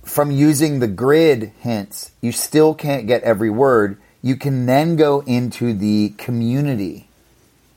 from 0.05 0.31
using 0.31 0.81
the 0.81 0.87
grid 0.87 1.53
hints, 1.61 2.13
you 2.21 2.33
still 2.33 2.75
can't 2.75 3.07
get 3.07 3.23
every 3.23 3.51
word, 3.51 3.99
you 4.23 4.37
can 4.37 4.67
then 4.67 4.97
go 4.97 5.21
into 5.21 5.75
the 5.75 6.15
community. 6.17 7.09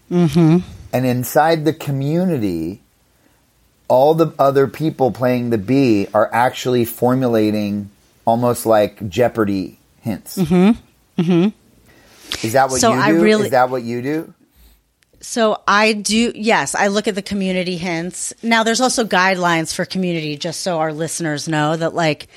Mm-hmm. 0.09 0.59
And 0.93 1.05
inside 1.05 1.65
the 1.65 1.73
community, 1.73 2.80
all 3.91 4.13
the 4.13 4.31
other 4.39 4.67
people 4.67 5.11
playing 5.11 5.49
the 5.49 5.57
B 5.57 6.07
are 6.13 6.29
actually 6.31 6.85
formulating 6.85 7.89
almost 8.23 8.65
like 8.65 9.09
Jeopardy 9.09 9.77
hints. 9.99 10.37
Mm-hmm. 10.37 11.21
Mm-hmm. 11.21 12.45
Is 12.45 12.53
that 12.53 12.69
what 12.69 12.79
So 12.79 12.91
you 12.91 12.95
do? 12.95 13.01
I 13.01 13.09
really- 13.09 13.45
Is 13.45 13.51
that 13.51 13.69
what 13.69 13.83
you 13.83 14.01
do? 14.01 14.33
So 15.19 15.61
I 15.67 15.91
do, 15.93 16.31
yes, 16.33 16.73
I 16.73 16.87
look 16.87 17.07
at 17.07 17.15
the 17.15 17.21
community 17.21 17.75
hints. 17.77 18.33
Now 18.41 18.63
there's 18.63 18.79
also 18.81 19.03
guidelines 19.03 19.75
for 19.75 19.83
community, 19.85 20.37
just 20.37 20.61
so 20.61 20.79
our 20.79 20.93
listeners 20.93 21.49
know 21.49 21.75
that 21.75 21.93
like, 21.93 22.27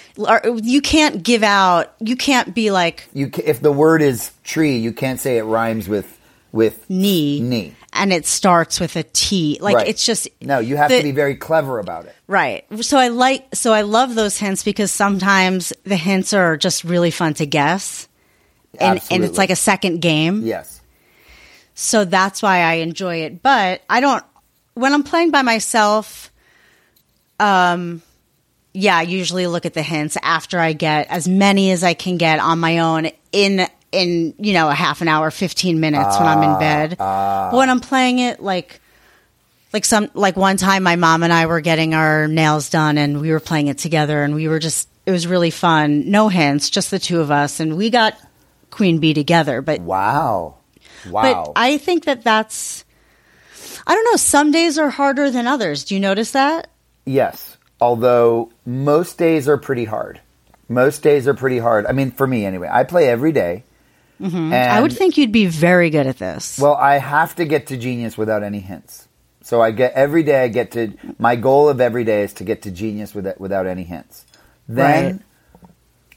you 0.63 0.83
can't 0.83 1.23
give 1.23 1.43
out, 1.45 1.95
you 2.01 2.17
can't 2.17 2.53
be 2.53 2.73
like 2.73 3.09
You 3.15 3.31
if 3.45 3.61
the 3.61 3.73
word 3.73 4.03
is 4.03 4.33
tree, 4.43 4.77
you 4.79 4.93
can't 4.93 5.21
say 5.21 5.39
it 5.39 5.45
rhymes 5.45 5.89
with 5.89 6.19
with 6.53 6.89
knee. 6.91 7.41
knee. 7.41 7.75
And 7.95 8.13
it 8.13 8.27
starts 8.27 8.81
with 8.81 8.97
a 8.97 9.05
T. 9.05 9.57
Like 9.61 9.77
Right. 9.77 9.89
it's 9.89 10.05
just 10.05 10.29
No, 10.43 10.59
you 10.59 10.77
have 10.77 10.91
the- 10.91 10.99
to 10.99 11.03
be 11.03 11.13
very 11.13 11.37
clever 11.37 11.79
about 11.79 12.05
it. 12.07 12.15
Right. 12.27 12.65
So 12.83 12.99
I 12.99 13.09
like 13.09 13.47
so 13.55 13.73
I 13.73 13.83
love 13.83 14.15
those 14.15 14.37
hints 14.37 14.63
because 14.65 14.91
sometimes 14.93 15.73
the 15.85 15.97
hints 15.97 16.33
are 16.35 16.57
just 16.57 16.85
really 16.85 17.11
fun 17.11 17.35
to 17.35 17.47
guess. 17.47 18.09
And 18.81 19.01
and 19.11 19.25
it's 19.25 19.39
like 19.39 19.51
a 19.51 19.57
second 19.57 20.01
game. 20.01 20.43
Yes. 20.43 20.81
So 21.75 22.05
that's 22.05 22.43
why 22.43 22.59
I 22.59 22.75
enjoy 22.75 23.19
it. 23.23 23.43
But 23.43 23.83
I 23.89 24.01
don't 24.01 24.25
when 24.75 24.93
I'm 24.93 25.05
playing 25.05 25.31
by 25.31 25.43
myself 25.43 26.31
um 27.41 28.03
yeah, 28.77 28.97
I 28.97 29.03
usually 29.03 29.47
look 29.47 29.67
at 29.67 29.75
the 29.75 29.83
hints 29.83 30.17
after 30.21 30.59
I 30.59 30.73
get 30.73 31.07
as 31.09 31.29
many 31.29 31.71
as 31.71 31.85
I 31.85 31.95
can 31.95 32.17
get 32.17 32.41
on 32.41 32.59
my 32.59 32.79
own 32.81 33.09
in 33.31 33.69
in 33.95 34.35
you 34.39 34.53
know 34.53 34.69
a 34.69 34.75
half 34.75 35.01
an 35.01 35.09
hour, 35.09 35.31
15 35.31 35.81
minutes 35.81 36.19
when 36.19 36.27
I'm 36.27 36.43
in 36.43 36.51
ah, 36.51 36.59
bed. 36.59 36.97
Ah. 37.01 37.49
But 37.51 37.59
when 37.59 37.71
I'm 37.71 37.81
playing 37.81 38.19
it 38.19 38.41
like 38.41 38.81
like 39.73 39.85
some 39.85 40.09
like 40.15 40.37
one 40.37 40.57
time 40.57 40.83
my 40.83 40.97
mom 40.97 41.23
and 41.23 41.33
I 41.33 41.47
were 41.47 41.61
getting 41.61 41.95
our 41.95 42.29
nails 42.29 42.71
done 42.71 42.97
and 42.97 43.21
we 43.21 43.31
were 43.33 43.41
playing 43.41 43.67
it 43.67 43.79
together 43.79 44.23
and 44.23 44.35
we 44.35 44.49
were 44.49 44.59
just 44.59 44.89
it 45.05 45.11
was 45.11 45.27
really 45.27 45.51
fun. 45.51 46.11
No 46.11 46.29
hints, 46.29 46.71
just 46.71 46.91
the 46.91 46.99
two 46.99 47.21
of 47.21 47.31
us 47.31 47.61
and 47.61 47.77
we 47.77 47.91
got 47.91 48.17
Queen 48.71 48.99
Bee 48.99 49.15
together, 49.15 49.63
but 49.63 49.81
Wow. 49.81 50.57
Wow. 51.11 51.53
but 51.53 51.53
I 51.57 51.79
think 51.79 52.05
that 52.05 52.23
that's 52.23 52.85
I 53.87 53.95
don't 53.95 54.05
know, 54.05 54.17
some 54.17 54.51
days 54.51 54.79
are 54.79 54.89
harder 54.91 55.31
than 55.31 55.47
others. 55.47 55.85
Do 55.85 55.95
you 55.95 56.01
notice 56.01 56.31
that? 56.31 56.69
Yes. 57.05 57.57
Although 57.81 58.51
most 58.65 59.19
days 59.19 59.49
are 59.49 59.59
pretty 59.59 59.85
hard. 59.85 60.21
Most 60.69 61.03
days 61.03 61.29
are 61.29 61.35
pretty 61.35 61.59
hard. 61.59 61.85
I 61.87 61.93
mean, 61.93 62.11
for 62.11 62.27
me 62.27 62.47
anyway. 62.47 62.69
I 62.71 62.85
play 62.85 63.09
every 63.09 63.33
day. 63.33 63.65
Mm-hmm. 64.21 64.53
I 64.53 64.81
would 64.81 64.93
think 64.93 65.17
you'd 65.19 65.33
be 65.33 65.47
very 65.47 65.91
good 65.91 66.07
at 66.07 66.19
this. 66.19 66.59
Well, 66.59 66.75
I 66.77 66.99
have 66.99 67.35
to 67.37 67.45
get 67.45 67.67
to 67.69 67.77
genius 67.77 68.17
without 68.17 68.43
any 68.43 68.61
hints. 68.61 69.09
So 69.43 69.61
I 69.61 69.73
get 69.73 69.93
every 69.95 70.23
day. 70.23 70.45
I 70.45 70.49
get 70.49 70.71
to 70.73 70.93
my 71.19 71.37
goal 71.37 71.69
of 71.69 71.81
every 71.81 72.05
day 72.05 72.23
is 72.23 72.33
to 72.35 72.45
get 72.45 72.63
to 72.63 72.71
genius 72.71 73.15
with 73.15 73.27
without 73.39 73.67
any 73.67 73.83
hints. 73.83 74.25
Then 74.69 75.23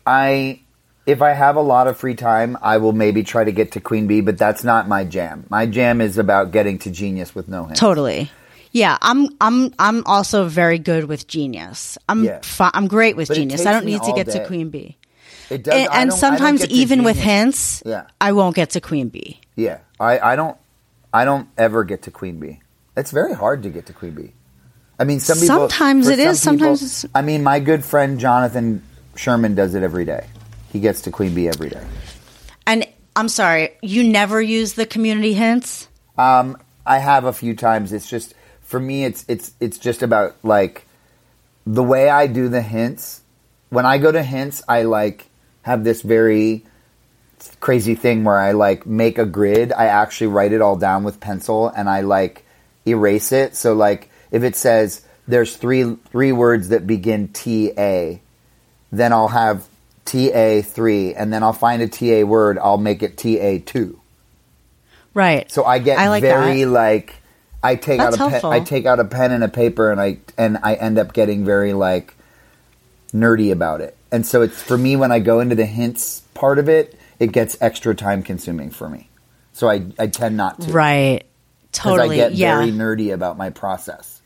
I, 0.05 0.61
if 1.05 1.21
I 1.21 1.31
have 1.33 1.55
a 1.57 1.61
lot 1.61 1.87
of 1.87 1.97
free 1.97 2.15
time, 2.15 2.57
I 2.61 2.77
will 2.77 2.93
maybe 2.93 3.23
try 3.23 3.43
to 3.43 3.51
get 3.51 3.73
to 3.73 3.81
queen 3.81 4.07
bee. 4.07 4.21
But 4.21 4.37
that's 4.37 4.63
not 4.63 4.87
my 4.87 5.03
jam. 5.03 5.45
My 5.49 5.65
jam 5.65 5.99
is 5.99 6.17
about 6.17 6.51
getting 6.51 6.79
to 6.79 6.91
genius 6.91 7.35
with 7.35 7.47
no 7.49 7.65
hints. 7.65 7.79
Totally. 7.79 8.31
Yeah, 8.71 8.97
I'm 9.01 9.29
I'm 9.41 9.73
I'm 9.79 10.05
also 10.05 10.47
very 10.47 10.77
good 10.77 11.05
with 11.05 11.27
genius. 11.27 11.97
I'm 12.07 12.23
Yeah. 12.23 12.39
fi- 12.43 12.71
I'm 12.73 12.87
great 12.87 13.15
with 13.17 13.27
But 13.29 13.35
genius. 13.35 13.65
I 13.65 13.71
don't 13.71 13.85
need 13.85 14.03
to 14.03 14.13
get 14.13 14.27
day. 14.27 14.39
to 14.39 14.45
queen 14.45 14.69
bee. 14.69 14.97
It 15.49 15.63
does, 15.63 15.73
And, 15.73 15.81
and 15.83 15.89
don't- 15.89 15.97
I 15.99 16.05
don't 16.05 16.17
sometimes 16.17 16.65
even 16.67 17.03
with 17.03 17.17
hints, 17.17 17.81
Yeah. 17.85 18.03
I 18.19 18.31
won't 18.33 18.55
get 18.55 18.71
to 18.71 18.81
queen 18.81 19.09
bee. 19.09 19.39
Yeah, 19.55 19.79
I, 19.99 20.19
I 20.19 20.35
don't 20.35 20.57
I 21.13 21.25
don't 21.25 21.47
ever 21.57 21.83
get 21.83 22.01
to 22.03 22.11
queen 22.11 22.39
bee. 22.39 22.59
It's 22.95 23.11
very 23.11 23.33
hard 23.33 23.63
to 23.63 23.69
get 23.69 23.85
to 23.87 23.93
queen 23.93 24.11
bee. 24.13 24.33
I 24.99 25.03
mean, 25.03 25.19
some 25.19 25.37
people 25.39 25.69
Sometimes 25.69 26.07
it 26.07 26.19
is, 26.19 26.41
some 26.41 26.55
people- 26.55 26.75
sometimes 26.75 27.03
it's- 27.05 27.11
I 27.15 27.21
mean, 27.21 27.43
my 27.43 27.59
good 27.59 27.85
friend 27.85 28.19
Jonathan 28.19 28.83
Sherman 29.15 29.55
does 29.55 29.73
it 29.75 29.83
every 29.83 30.05
day. 30.05 30.25
He 30.73 30.79
gets 30.79 31.01
to 31.03 31.11
queen 31.11 31.33
bee 31.33 31.47
every 31.47 31.69
day. 31.69 31.83
And 32.65 32.85
I'm 33.15 33.29
sorry, 33.29 33.69
you 33.81 34.03
never 34.03 34.41
use 34.41 34.73
the 34.73 34.85
community 34.85 35.33
hints? 35.33 35.87
Um, 36.17 36.57
I 36.85 36.97
have 36.99 37.23
a 37.25 37.33
few 37.33 37.55
times. 37.55 37.93
It's 37.93 38.09
just 38.09 38.33
for 38.61 38.79
me. 38.79 39.05
It's 39.05 39.23
it's 39.27 39.51
it's 39.59 39.77
just 39.77 40.03
about 40.03 40.35
like 40.43 40.85
the 41.65 41.83
way 41.83 42.09
I 42.09 42.27
do 42.27 42.49
the 42.49 42.61
hints. 42.61 43.21
When 43.69 43.85
I 43.85 43.97
go 43.97 44.11
to 44.11 44.21
hints, 44.23 44.61
I 44.67 44.83
like 44.83 45.27
have 45.67 45.83
this 45.83 46.01
very 46.01 46.63
crazy 47.59 47.93
thing 47.93 48.23
where 48.23 48.39
I 48.39 48.53
like 48.53 48.87
make 48.87 49.19
a 49.19 49.25
grid. 49.25 49.71
I 49.71 49.85
actually 49.85 50.27
write 50.27 50.53
it 50.53 50.61
all 50.61 50.77
down 50.77 51.03
with 51.03 51.19
pencil 51.19 51.67
and 51.67 51.89
I 51.89 52.01
like 52.01 52.45
erase 52.85 53.31
it. 53.31 53.55
So 53.55 53.73
like 53.73 54.09
if 54.31 54.43
it 54.43 54.55
says 54.55 55.05
there's 55.27 55.55
three 55.55 55.97
three 56.09 56.31
words 56.31 56.69
that 56.69 56.87
begin 56.87 57.27
T 57.27 57.71
A, 57.77 58.21
then 58.91 59.11
I'll 59.11 59.27
have 59.27 59.67
T 60.05 60.31
A 60.31 60.61
three, 60.61 61.13
and 61.13 61.33
then 61.33 61.43
I'll 61.43 61.51
find 61.51 61.81
a 61.81 61.87
T 61.87 62.13
A 62.13 62.23
word. 62.23 62.57
I'll 62.57 62.77
make 62.77 63.03
it 63.03 63.17
T 63.17 63.39
A 63.39 63.59
two. 63.59 63.99
Right. 65.13 65.51
So 65.51 65.65
I 65.65 65.79
get 65.79 65.99
I 65.99 66.07
like 66.07 66.23
very 66.23 66.63
that. 66.63 66.69
like 66.69 67.15
I 67.61 67.75
take 67.75 67.99
That's 67.99 68.17
out 68.17 68.31
a 68.33 68.39
pen. 68.39 68.51
I 68.53 68.59
take 68.61 68.85
out 68.85 69.01
a 69.01 69.05
pen 69.05 69.31
and 69.33 69.43
a 69.43 69.49
paper 69.49 69.91
and 69.91 69.99
I 69.99 70.19
and 70.37 70.59
I 70.63 70.75
end 70.75 70.97
up 70.97 71.11
getting 71.11 71.43
very 71.43 71.73
like 71.73 72.15
nerdy 73.11 73.51
about 73.51 73.81
it. 73.81 73.96
And 74.11 74.25
so 74.25 74.41
it's 74.41 74.61
for 74.61 74.77
me 74.77 74.95
when 74.95 75.11
I 75.11 75.19
go 75.19 75.39
into 75.39 75.55
the 75.55 75.65
hints 75.65 76.21
part 76.33 76.59
of 76.59 76.69
it, 76.69 76.97
it 77.19 77.31
gets 77.31 77.57
extra 77.61 77.95
time 77.95 78.23
consuming 78.23 78.69
for 78.69 78.89
me. 78.89 79.09
So 79.53 79.69
I 79.69 79.85
I 79.99 80.07
tend 80.07 80.37
not 80.37 80.61
to. 80.61 80.71
Right. 80.71 81.25
Totally. 81.71 82.21
I 82.21 82.29
get 82.29 82.33
yeah. 82.35 82.57
very 82.57 82.71
nerdy 82.71 83.13
about 83.13 83.37
my 83.37 83.49
process. 83.49 84.21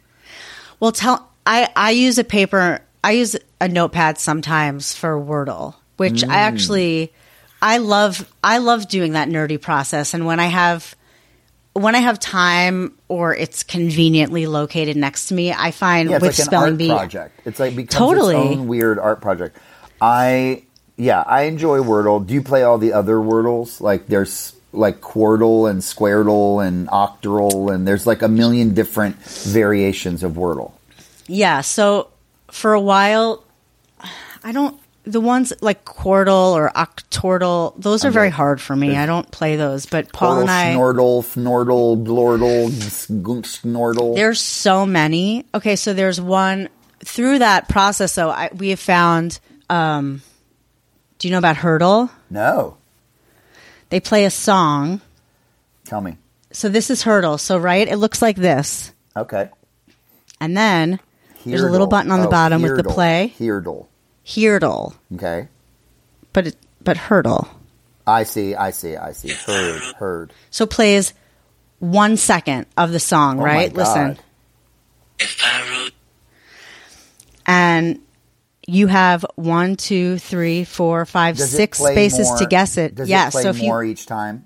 Well, 0.79 0.91
tell 0.91 1.29
I 1.45 1.69
I 1.75 1.91
use 1.91 2.17
a 2.17 2.23
paper. 2.23 2.81
I 3.03 3.11
use 3.13 3.35
a 3.59 3.67
notepad 3.67 4.19
sometimes 4.19 4.93
for 4.93 5.19
Wordle, 5.19 5.75
which 5.97 6.21
Mm. 6.23 6.29
I 6.29 6.35
actually 6.41 7.13
I 7.61 7.77
love. 7.77 8.31
I 8.43 8.57
love 8.59 8.87
doing 8.87 9.13
that 9.13 9.27
nerdy 9.29 9.59
process, 9.59 10.13
and 10.13 10.25
when 10.25 10.39
I 10.39 10.47
have 10.47 10.95
when 11.73 11.95
I 11.95 11.99
have 11.99 12.19
time 12.19 12.97
or 13.07 13.33
it's 13.35 13.63
conveniently 13.63 14.45
located 14.45 14.97
next 14.97 15.27
to 15.27 15.33
me, 15.33 15.53
I 15.53 15.71
find 15.71 16.09
Yeah, 16.09 16.15
with 16.17 16.23
like 16.23 16.33
spelling 16.33 16.75
bee. 16.75 16.89
project. 16.89 17.39
It's 17.45 17.59
like 17.59 17.75
becomes 17.75 17.97
Totally. 17.97 18.35
its 18.35 18.57
own 18.57 18.67
weird 18.67 18.99
art 18.99 19.21
project. 19.21 19.57
I 20.01 20.63
yeah, 20.97 21.21
I 21.21 21.43
enjoy 21.43 21.79
Wordle. 21.79 22.25
Do 22.25 22.33
you 22.33 22.41
play 22.41 22.63
all 22.63 22.77
the 22.77 22.93
other 22.93 23.15
Wordles? 23.15 23.79
Like 23.79 24.07
there's 24.07 24.53
like 24.73 25.01
Quordle 25.01 25.69
and 25.69 25.81
Squaredle 25.81 26.65
and 26.65 26.87
Octordle 26.87 27.73
and 27.73 27.87
there's 27.87 28.07
like 28.07 28.21
a 28.21 28.27
million 28.27 28.73
different 28.73 29.15
variations 29.17 30.23
of 30.23 30.33
Wordle. 30.33 30.71
Yeah. 31.27 31.61
So 31.61 32.09
for 32.49 32.73
a 32.73 32.81
while, 32.81 33.43
I 34.43 34.51
don't. 34.51 34.79
The 35.03 35.19
ones 35.21 35.51
like 35.61 35.83
Quordle 35.83 36.53
or 36.53 36.69
Octordle, 36.75 37.73
those 37.75 38.05
are 38.05 38.11
very 38.11 38.29
hard 38.29 38.61
for 38.61 38.75
me. 38.75 38.95
I 38.95 39.07
don't 39.07 39.29
play 39.31 39.55
those. 39.55 39.87
But 39.87 40.13
Paul 40.13 40.35
Quordle, 40.35 40.41
and 40.41 40.51
I, 40.51 40.73
Snortle, 40.73 41.23
Fnortle, 41.23 42.05
Blordle, 42.05 42.69
Skunk, 42.69 43.45
Snortle. 43.45 44.13
There's 44.13 44.39
so 44.39 44.85
many. 44.85 45.45
Okay, 45.55 45.75
so 45.75 45.93
there's 45.93 46.21
one 46.21 46.69
through 47.03 47.39
that 47.39 47.67
process. 47.67 48.13
though. 48.13 48.29
I, 48.29 48.49
we 48.55 48.69
have 48.69 48.79
found. 48.79 49.39
Um, 49.71 50.21
do 51.17 51.27
you 51.27 51.31
know 51.31 51.37
about 51.37 51.55
Heardle? 51.55 52.09
no, 52.29 52.77
They 53.89 53.99
play 53.99 54.25
a 54.25 54.29
song. 54.31 55.01
tell 55.85 56.01
me. 56.01 56.17
So 56.51 56.67
this 56.69 56.89
is 56.89 57.03
Heardle. 57.03 57.37
So 57.39 57.57
right, 57.57 57.87
it 57.87 57.95
looks 57.97 58.21
like 58.21 58.35
this, 58.35 58.91
Okay. 59.15 59.49
and 60.41 60.55
then 60.57 60.99
There's 61.45 61.61
a 61.63 61.69
little 61.69 61.87
button 61.87 62.11
on 62.11 62.19
the 62.21 62.27
Oh, 62.27 62.31
bottom 62.31 62.61
with 62.61 62.75
the 62.77 62.83
play. 62.83 63.33
Heardle. 63.39 63.87
Hurdle, 64.25 64.93
Okay. 65.15 65.47
but 66.33 66.47
it, 66.47 66.55
but 66.83 66.97
Heardle. 66.97 67.47
I 68.05 68.23
see. 68.23 68.55
I 68.55 68.71
see. 68.71 68.95
I 68.97 69.13
see. 69.13 69.29
Heard. 69.31 69.81
Heard. 69.97 70.33
So 70.49 70.65
plays 70.65 71.13
one 71.79 72.17
second 72.17 72.65
of 72.75 72.91
the 72.91 72.99
song. 72.99 73.37
Oh 73.39 73.43
my 73.43 73.45
right, 73.45 73.73
listen, 73.73 74.17
God. 75.19 75.91
and 77.45 77.99
you 78.67 78.87
have 78.87 79.25
one, 79.35 79.75
two, 79.75 80.17
three, 80.19 80.63
four, 80.63 81.05
five, 81.05 81.37
Does 81.37 81.51
six 81.51 81.79
spaces 81.79 82.27
more- 82.27 82.37
to 82.37 82.45
guess 82.45 82.77
it. 82.77 82.95
Does 82.95 83.09
yeah. 83.09 83.27
it 83.27 83.31
play 83.31 83.43
so 83.43 83.49
if 83.49 83.59
you 83.59 83.67
more 83.67 83.83
each 83.83 84.05
time? 84.05 84.45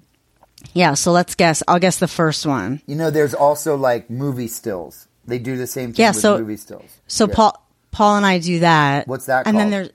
yeah, 0.73 0.93
so 0.95 1.11
let's 1.11 1.35
guess. 1.35 1.61
I'll 1.67 1.79
guess 1.79 1.99
the 1.99 2.07
first 2.07 2.45
one. 2.45 2.81
You 2.87 2.95
know, 2.95 3.11
there's 3.11 3.33
also 3.33 3.75
like 3.75 4.09
movie 4.09 4.47
stills. 4.47 5.07
They 5.27 5.39
do 5.39 5.57
the 5.57 5.67
same 5.67 5.93
thing 5.93 6.01
Yeah, 6.03 6.11
with 6.11 6.19
so- 6.21 6.37
movie 6.39 6.57
stills. 6.57 6.89
So 7.07 7.27
Yeah. 7.27 7.35
Paul 7.35 7.67
Paul 7.91 8.17
and 8.17 8.25
I 8.25 8.39
do 8.39 8.59
that. 8.59 9.07
What's 9.07 9.25
that 9.27 9.47
And 9.47 9.57
then 9.57 9.69
there's 9.71 9.89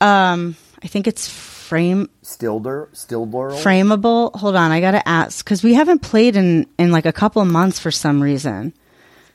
um 0.00 0.56
I 0.82 0.86
think 0.88 1.06
it's 1.06 1.28
frame 1.28 2.10
Stilder, 2.22 2.88
Stilldoral. 2.92 3.62
frameable. 3.62 4.34
Hold 4.36 4.54
on, 4.56 4.70
I 4.70 4.80
got 4.80 4.90
to 4.92 5.08
ask 5.08 5.44
cuz 5.44 5.62
we 5.62 5.74
haven't 5.74 6.00
played 6.00 6.36
in 6.36 6.66
in 6.78 6.92
like 6.92 7.06
a 7.06 7.12
couple 7.12 7.40
of 7.40 7.48
months 7.48 7.78
for 7.78 7.90
some 7.90 8.22
reason. 8.22 8.74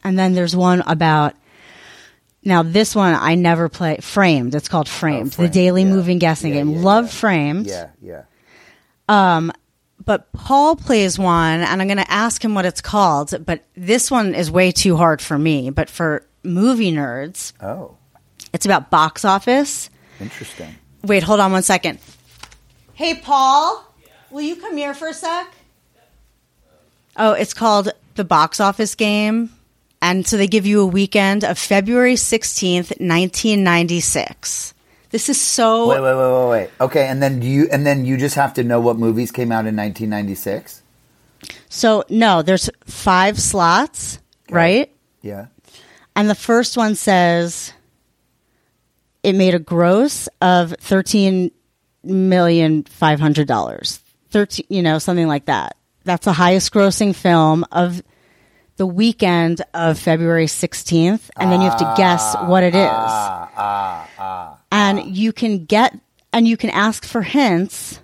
And 0.04 0.18
then 0.18 0.34
there's 0.34 0.56
one 0.56 0.82
about 0.82 1.34
now 2.43 2.63
this 2.63 2.96
one 2.96 3.13
I 3.13 3.36
never 3.36 3.69
play 3.69 3.98
framed. 4.01 4.55
It's 4.55 4.67
called 4.67 4.88
framed. 4.89 5.27
Oh, 5.27 5.36
Framed, 5.36 5.50
The 5.50 5.53
daily 5.53 5.84
yeah. 5.84 5.89
moving 5.89 6.19
guessing 6.19 6.53
Yeah, 6.53 6.60
game. 6.60 6.69
yeah, 6.72 6.79
Love 6.81 7.05
yeah. 7.05 7.12
framed. 7.12 7.67
Yeah, 7.67 7.89
yeah. 8.01 8.24
Um, 9.08 9.51
but 10.05 10.31
Paul 10.34 10.75
plays 10.75 11.19
one 11.19 11.60
and 11.62 11.81
I'm 11.81 11.88
going 11.88 11.98
to 11.98 12.12
ask 12.12 12.43
him 12.43 12.53
what 12.55 12.65
it's 12.65 12.81
called, 12.81 13.46
but 13.46 13.63
this 13.75 14.10
one 14.10 14.34
is 14.36 14.50
way 14.50 14.72
too 14.72 14.96
hard 14.98 15.22
for 15.22 15.38
me, 15.38 15.69
but 15.72 15.89
for 15.89 16.24
movie 16.43 16.91
nerds, 16.91 17.53
Oh, 17.62 17.98
it's 18.53 18.65
about 18.65 18.89
box 18.89 19.25
office. 19.25 19.89
interesting. 20.19 20.75
Wait, 21.03 21.24
hold 21.24 21.39
on 21.39 21.51
one 21.51 21.63
second. 21.63 22.00
Hey, 22.93 23.15
Paul, 23.15 23.84
will 24.31 24.41
you 24.41 24.55
come 24.55 24.75
here 24.77 24.93
for 24.93 25.08
a 25.10 25.13
sec? 25.13 25.48
Oh, 27.17 27.34
it's 27.34 27.53
called 27.53 27.91
the 28.15 28.24
box 28.24 28.60
office 28.60 28.96
game. 28.96 29.50
And 30.01 30.25
so 30.25 30.38
they 30.38 30.48
give 30.48 30.65
you 30.65 30.82
a 30.82 30.86
weekend 30.86 31.44
of 31.44 31.58
February 31.58 32.15
16th, 32.15 33.00
1996. 33.00 34.74
This 35.12 35.27
is 35.27 35.41
so. 35.41 35.89
Wait, 35.89 36.01
wait, 36.01 36.15
wait, 36.15 36.34
wait, 36.34 36.50
wait. 36.50 36.70
Okay, 36.79 37.08
and 37.08 37.22
then 37.22 37.41
you 37.41 37.68
and 37.72 37.86
then 37.86 38.06
you 38.06 38.15
just 38.15 38.36
have 38.36 38.53
to 38.53 38.63
know 38.63 38.79
what 38.79 38.98
movies 38.98 39.32
came 39.32 39.51
out 39.51 39.65
in 39.65 39.75
1996. 39.75 40.84
So 41.68 42.03
no, 42.10 42.41
there's 42.41 42.70
five 42.86 43.39
slots, 43.39 44.20
right? 44.50 44.91
Yeah. 45.22 45.48
And 46.15 46.29
the 46.29 46.36
first 46.36 46.77
one 46.77 46.96
says 46.96 47.74
it 49.24 49.34
made 49.34 49.56
a 49.56 49.60
gross 49.60 50.29
of 50.41 50.75
thirteen 50.79 51.51
million 52.03 52.84
five 52.84 53.20
hundred 53.20 53.48
dollars. 53.48 54.00
Thirteen, 54.29 54.65
you 54.70 54.84
know, 54.84 55.00
something 55.00 55.27
like 55.27 55.46
that. 55.46 55.75
That's 56.03 56.25
the 56.25 56.34
highest 56.34 56.72
grossing 56.72 57.15
film 57.15 57.65
of 57.72 58.03
the 58.79 58.88
weekend 58.88 59.62
of 59.74 60.00
February 60.00 60.48
sixteenth, 60.48 61.29
and 61.38 61.51
then 61.51 61.59
you 61.59 61.69
have 61.69 61.79
to 61.79 61.93
guess 61.98 62.33
ah, 62.33 62.48
what 62.48 62.63
it 62.63 62.74
is. 62.74 62.89
Ah, 62.89 64.09
ah, 64.17 64.57
and 64.71 65.17
you 65.17 65.33
can 65.33 65.65
get 65.65 66.00
and 66.31 66.48
you 66.48 66.55
can 66.55 66.69
ask 66.69 67.03
for 67.03 67.21
hints. 67.21 68.00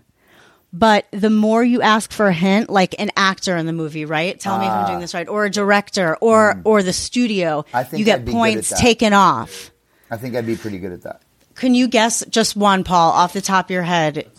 But 0.74 1.06
the 1.12 1.30
more 1.30 1.64
you 1.64 1.82
ask 1.82 2.12
for 2.12 2.28
a 2.28 2.34
hint, 2.34 2.70
like 2.70 2.94
an 3.00 3.10
actor 3.16 3.56
in 3.56 3.66
the 3.66 3.72
movie, 3.72 4.04
right? 4.04 4.38
Tell 4.38 4.60
me 4.60 4.66
if 4.66 4.72
I'm 4.72 4.88
doing 4.88 5.00
this 5.00 5.14
right, 5.14 5.30
or 5.30 5.46
a 5.46 5.50
director, 5.50 6.18
or 6.20 6.56
hmm. 6.56 6.62
or 6.66 6.84
the 6.84 6.92
studio, 6.92 7.64
I 7.74 7.86
think 7.86 8.06
you 8.06 8.12
I'd 8.12 8.18
get 8.18 8.26
be 8.26 8.34
good 8.34 8.38
at 8.38 8.40
points 8.40 8.70
that. 8.72 8.80
taken 8.80 9.14
off. 9.14 9.72
I 10.12 10.18
think 10.18 10.36
I'd 10.36 10.46
be 10.46 10.58
pretty 10.58 10.80
good 10.80 10.92
at 10.92 11.04
that. 11.04 11.22
Can 11.56 11.74
you 11.74 11.88
guess 11.88 12.26
just 12.26 12.58
one, 12.58 12.84
Paul, 12.84 13.12
off 13.12 13.32
the 13.32 13.40
top 13.40 13.68
of 13.68 13.72
your 13.72 13.84
head? 13.84 14.30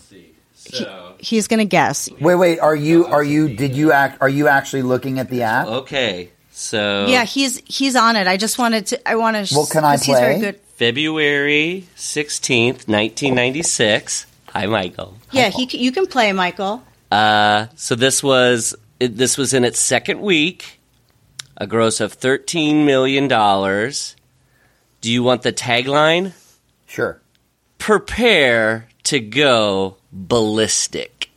So, 0.68 1.14
He's 1.18 1.48
going 1.48 1.58
to 1.60 1.64
guess. 1.64 2.08
Wait, 2.20 2.34
wait. 2.34 2.58
Are 2.60 2.76
you? 2.76 3.06
Are 3.06 3.22
you? 3.24 3.48
Did 3.48 3.74
you 3.74 3.90
act? 3.92 4.18
Are 4.20 4.28
you 4.28 4.48
actually 4.48 4.82
looking 4.82 5.18
at 5.18 5.30
the 5.30 5.42
app? 5.42 5.66
okay. 5.66 6.30
So 6.50 7.06
Yeah, 7.08 7.24
he's 7.24 7.60
he's 7.66 7.96
on 7.96 8.16
it. 8.16 8.26
I 8.26 8.36
just 8.38 8.58
wanted 8.58 8.86
to. 8.86 9.08
I 9.08 9.16
want 9.16 9.36
to. 9.46 9.54
Well, 9.54 9.66
can 9.66 9.84
I 9.84 9.92
He's 9.98 10.06
very 10.06 10.34
play? 10.34 10.40
good. 10.52 10.60
February 10.76 11.86
16th, 11.96 12.86
1996. 12.88 14.26
Hi, 14.54 14.66
Michael. 14.66 15.16
Yeah, 15.32 15.48
he. 15.50 15.68
c- 15.68 15.78
You 15.78 15.92
can 15.92 16.06
play, 16.06 16.32
Michael. 16.32 16.82
Uh, 17.10 17.66
so 17.76 17.94
this 17.94 18.22
was 18.22 18.74
it, 19.00 19.16
this 19.16 19.36
was 19.36 19.52
in 19.54 19.64
its 19.64 19.78
second 19.78 20.20
week, 20.20 20.80
a 21.56 21.66
gross 21.66 22.00
of 22.00 22.12
13 22.14 22.84
million 22.86 23.28
dollars. 23.28 24.16
Do 25.02 25.10
you 25.12 25.22
want 25.22 25.42
the 25.42 25.52
tagline? 25.52 26.32
Sure. 26.86 27.20
Prepare 27.78 28.88
to 29.06 29.20
go 29.20 29.96
ballistic. 30.12 31.30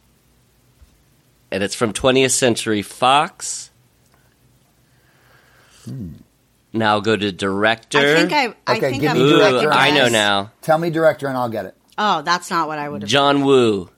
And 1.52 1.64
it's 1.64 1.74
from 1.76 1.94
20th 1.94 2.32
Century 2.32 2.82
Fox. 2.82 3.72
Now 6.72 7.00
go 7.00 7.16
to 7.16 7.32
director. 7.32 7.98
I 7.98 8.16
think 8.16 8.32
I. 8.34 8.44
I 8.68 8.78
Okay, 8.78 8.90
think 8.92 9.02
give 9.02 9.12
I'm 9.12 9.18
me 9.18 9.30
director. 9.30 9.68
in 9.72 9.74
I 9.74 9.90
know 9.92 10.08
now. 10.08 10.52
Tell 10.62 10.78
me 10.78 10.90
director, 10.92 11.28
and 11.28 11.36
I'll 11.38 11.50
get 11.50 11.66
it. 11.66 11.76
Oh, 11.98 12.22
that's 12.22 12.50
not 12.52 12.68
what 12.68 12.78
I 12.78 12.88
would 12.88 13.02
have. 13.02 13.10
John 13.10 13.44
Woo. 13.44 13.90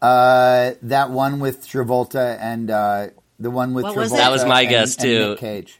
Uh, 0.00 0.72
that 0.82 1.10
one 1.10 1.40
with 1.40 1.66
Travolta 1.66 2.38
and 2.40 2.70
uh, 2.70 3.08
the 3.40 3.50
one 3.50 3.74
with 3.74 3.84
What 3.84 3.94
Travolta. 3.94 3.96
was 3.98 4.12
it? 4.12 4.16
That 4.16 4.30
was 4.30 4.44
my 4.44 4.60
and- 4.62 4.70
guess, 4.70 4.94
and 4.96 5.02
too. 5.02 5.28
Nick 5.30 5.38
Cage. 5.38 5.78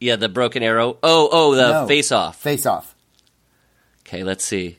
Yeah, 0.00 0.16
the 0.16 0.28
broken 0.28 0.62
arrow. 0.62 0.96
Oh, 1.02 1.28
oh, 1.30 1.54
the 1.54 1.82
No. 1.82 1.86
face 1.86 2.10
off. 2.10 2.36
Face 2.40 2.64
off. 2.64 2.94
Okay, 4.06 4.22
let's 4.24 4.44
see. 4.44 4.78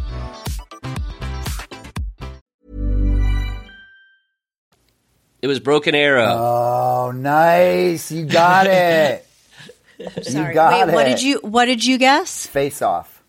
It 5.41 5.47
was 5.47 5.59
Broken 5.59 5.95
Arrow. 5.95 6.25
Oh, 6.27 7.11
nice! 7.15 8.11
You 8.11 8.25
got 8.25 8.67
it. 8.67 9.25
Sorry. 10.23 10.49
You 10.49 10.53
got 10.53 10.87
Wait, 10.87 10.93
what 10.93 11.05
did 11.05 11.21
you? 11.21 11.39
What 11.39 11.65
did 11.65 11.83
you 11.85 11.97
guess? 11.97 12.45
Face 12.47 12.81
off. 12.81 13.23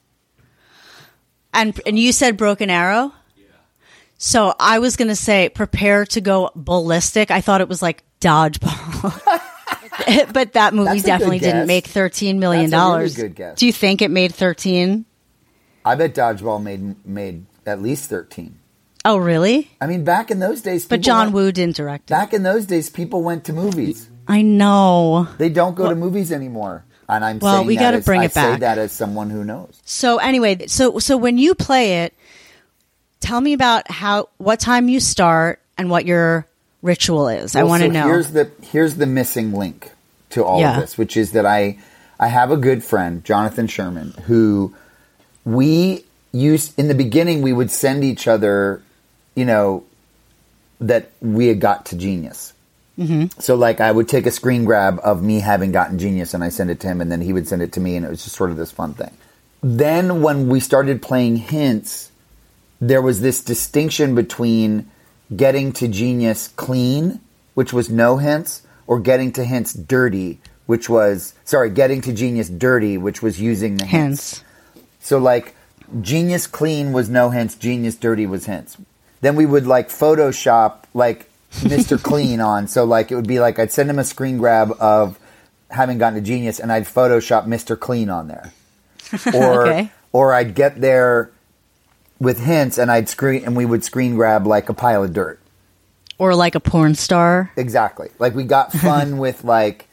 And 1.55 1.79
and 1.87 1.98
you 1.98 2.12
said 2.12 2.37
broken 2.37 2.70
arrow. 2.70 3.12
Yeah. 3.37 3.44
So 4.16 4.55
I 4.59 4.79
was 4.79 4.96
gonna 4.96 5.16
say 5.16 5.51
prepare 5.51 6.07
to 6.07 6.20
go 6.20 6.51
ballistic. 6.55 7.31
I 7.31 7.40
thought 7.42 7.61
it 7.61 7.68
was 7.68 7.83
like 7.83 8.05
dodgeball, 8.20 9.12
but 10.33 10.55
that 10.55 10.72
movie 10.72 10.88
That's 10.90 11.03
definitely 11.03 11.40
didn't 11.40 11.66
make 11.66 11.87
thirteen 11.87 12.38
million 12.40 12.70
That's 12.70 12.83
a 12.83 12.87
really 12.87 12.90
dollars. 12.90 13.16
good 13.16 13.35
guess. 13.35 13.59
Do 13.59 13.66
you 13.66 13.72
think 13.72 14.01
it 14.01 14.11
made 14.11 14.35
thirteen? 14.35 15.05
I 15.85 15.94
bet 15.94 16.14
dodgeball 16.14 16.62
made 16.62 17.05
made 17.07 17.44
at 17.66 17.83
least 17.83 18.09
thirteen. 18.09 18.59
Oh, 19.04 19.16
really? 19.16 19.70
I 19.80 19.86
mean, 19.86 20.04
back 20.04 20.30
in 20.30 20.38
those 20.38 20.62
days, 20.62 20.84
But 20.86 21.00
John 21.00 21.26
went- 21.26 21.34
Woo 21.34 21.52
didn't 21.52 21.76
direct 21.76 22.10
it. 22.10 22.14
Back 22.14 22.32
in 22.32 22.42
those 22.44 22.66
days, 22.66 22.88
people 22.88 23.22
went 23.22 23.44
to 23.44 23.52
movies. 23.52 24.08
I 24.28 24.42
know. 24.42 25.26
They 25.38 25.48
don't 25.48 25.74
go 25.74 25.88
to 25.88 25.96
movies 25.96 26.30
anymore. 26.30 26.84
And 27.08 27.24
I'm 27.24 27.40
Well, 27.40 27.56
saying 27.56 27.66
we 27.66 27.76
gotta 27.76 27.96
as- 27.98 28.04
bring 28.04 28.20
I 28.20 28.24
it 28.26 28.32
say 28.32 28.40
back. 28.52 28.60
that 28.60 28.78
as 28.78 28.92
someone 28.92 29.28
who 29.30 29.44
knows. 29.44 29.80
So 29.84 30.18
anyway, 30.18 30.66
so 30.68 30.98
so 31.00 31.16
when 31.16 31.36
you 31.36 31.54
play 31.54 32.04
it, 32.04 32.14
tell 33.20 33.40
me 33.40 33.52
about 33.52 33.90
how 33.90 34.28
what 34.38 34.60
time 34.60 34.88
you 34.88 35.00
start 35.00 35.58
and 35.76 35.90
what 35.90 36.06
your 36.06 36.46
ritual 36.80 37.28
is. 37.28 37.54
I 37.56 37.64
want 37.64 37.82
to 37.82 37.88
so 37.88 37.92
know. 37.92 38.04
Here's 38.06 38.30
the 38.30 38.50
here's 38.62 38.94
the 38.94 39.06
missing 39.06 39.52
link 39.52 39.90
to 40.30 40.44
all 40.44 40.60
Yeah. 40.60 40.76
of 40.76 40.80
this, 40.80 40.96
which 40.96 41.16
is 41.16 41.32
that 41.32 41.44
I 41.44 41.76
I 42.20 42.28
have 42.28 42.52
a 42.52 42.56
good 42.56 42.84
friend, 42.84 43.24
Jonathan 43.24 43.66
Sherman, 43.66 44.14
who 44.26 44.72
we 45.44 46.04
used 46.30 46.78
in 46.78 46.86
the 46.88 46.94
beginning 46.94 47.42
we 47.42 47.52
would 47.52 47.70
send 47.70 48.04
each 48.04 48.26
other, 48.28 48.80
you 49.35 49.45
know, 49.45 49.85
that 50.81 51.11
we 51.21 51.47
had 51.47 51.61
got 51.61 51.87
to 51.87 51.97
genius. 51.97 52.53
Mm-hmm. 52.99 53.40
So 53.40 53.55
like 53.55 53.81
I 53.81 53.90
would 53.90 54.09
take 54.09 54.27
a 54.27 54.31
screen 54.31 54.64
grab 54.64 55.01
of 55.03 55.23
me 55.23 55.40
having 55.40 55.73
gotten 55.73 55.99
genius 55.99 56.35
and 56.35 56.45
I 56.45 56.51
send 56.51 56.71
it 56.71 56.81
to 56.81 56.88
him 56.88 57.01
and 57.01 57.11
then 57.11 57.21
he 57.21 57.33
would 57.33 57.49
send 57.49 57.62
it 57.62 57.73
to 57.73 57.81
me 57.81 57.97
and 57.97 58.05
it 58.05 58.11
was 58.11 58.23
just 58.23 58.37
sort 58.37 58.51
of 58.51 58.57
this 58.57 58.71
fun 58.71 58.95
thing. 58.95 59.16
Then 59.62 60.23
when 60.23 60.49
we 60.49 60.61
started 60.61 61.01
playing 61.01 61.37
hints, 61.37 62.11
there 62.81 63.01
was 63.01 63.21
this 63.21 63.42
distinction 63.42 64.14
between 64.14 64.90
getting 65.35 65.73
to 65.75 65.88
genius 65.88 66.49
clean, 66.49 67.21
which 67.55 67.73
was 67.73 67.88
no 67.88 68.16
hints, 68.18 68.62
or 68.87 68.99
getting 68.99 69.33
to 69.33 69.45
hints 69.45 69.73
dirty, 69.73 70.40
which 70.66 70.88
was 70.88 71.33
sorry, 71.45 71.71
getting 71.71 72.01
to 72.03 72.12
genius 72.12 72.49
dirty, 72.49 72.99
which 72.99 73.23
was 73.23 73.40
using 73.40 73.77
the 73.77 73.87
hints. 73.87 74.40
hints. 74.40 74.85
So 75.01 75.18
like 75.18 75.55
genius 76.01 76.47
clean 76.47 76.92
was 76.92 77.09
no 77.09 77.31
hints, 77.31 77.55
genius 77.55 77.95
dirty 77.95 78.27
was 78.27 78.47
hints. 78.47 78.77
Then 79.22 79.35
we 79.37 79.46
would 79.46 79.66
like 79.66 79.88
Photoshop 79.88 80.82
like 80.92 81.30
Mr. 81.52 82.00
Clean 82.02 82.40
on. 82.40 82.68
So 82.68 82.85
like 82.85 83.11
it 83.11 83.14
would 83.16 83.26
be 83.26 83.40
like 83.40 83.58
I'd 83.58 83.72
send 83.72 83.88
him 83.88 83.98
a 83.98 84.04
screen 84.04 84.37
grab 84.37 84.72
of 84.78 85.18
having 85.70 85.96
gotten 85.96 86.18
a 86.18 86.20
genius 86.22 86.61
and 86.61 86.70
I'd 86.70 86.85
Photoshop 86.85 87.46
Mr. 87.46 87.78
Clean 87.80 88.11
on 88.11 88.28
there. 88.28 88.52
Or 89.35 89.66
Okay. 89.68 89.90
or 90.12 90.35
I'd 90.35 90.54
get 90.54 90.80
there 90.80 91.30
with 92.20 92.38
hints 92.40 92.78
and 92.78 92.90
I'd 92.90 93.08
screen 93.08 93.44
and 93.44 93.56
we 93.56 93.64
would 93.64 93.82
screen 93.85 94.14
grab 94.14 94.46
like 94.46 94.68
a 94.68 94.74
pile 94.74 95.02
of 95.04 95.12
dirt. 95.12 95.38
Or 96.18 96.35
like 96.35 96.54
a 96.54 96.61
porn 96.61 96.94
star. 96.94 97.50
Exactly. 97.56 98.11
Like 98.18 98.35
we 98.35 98.44
got 98.44 98.72
fun 98.87 99.18
with 99.18 99.44
like 99.44 99.88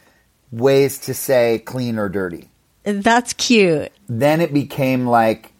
ways 0.51 0.97
to 0.99 1.13
say 1.13 1.59
clean 1.65 1.97
or 1.99 2.09
dirty. 2.09 2.49
That's 2.83 3.33
cute. 3.33 3.91
then 4.07 4.41
it 4.41 4.53
became 4.53 5.05
like 5.05 5.51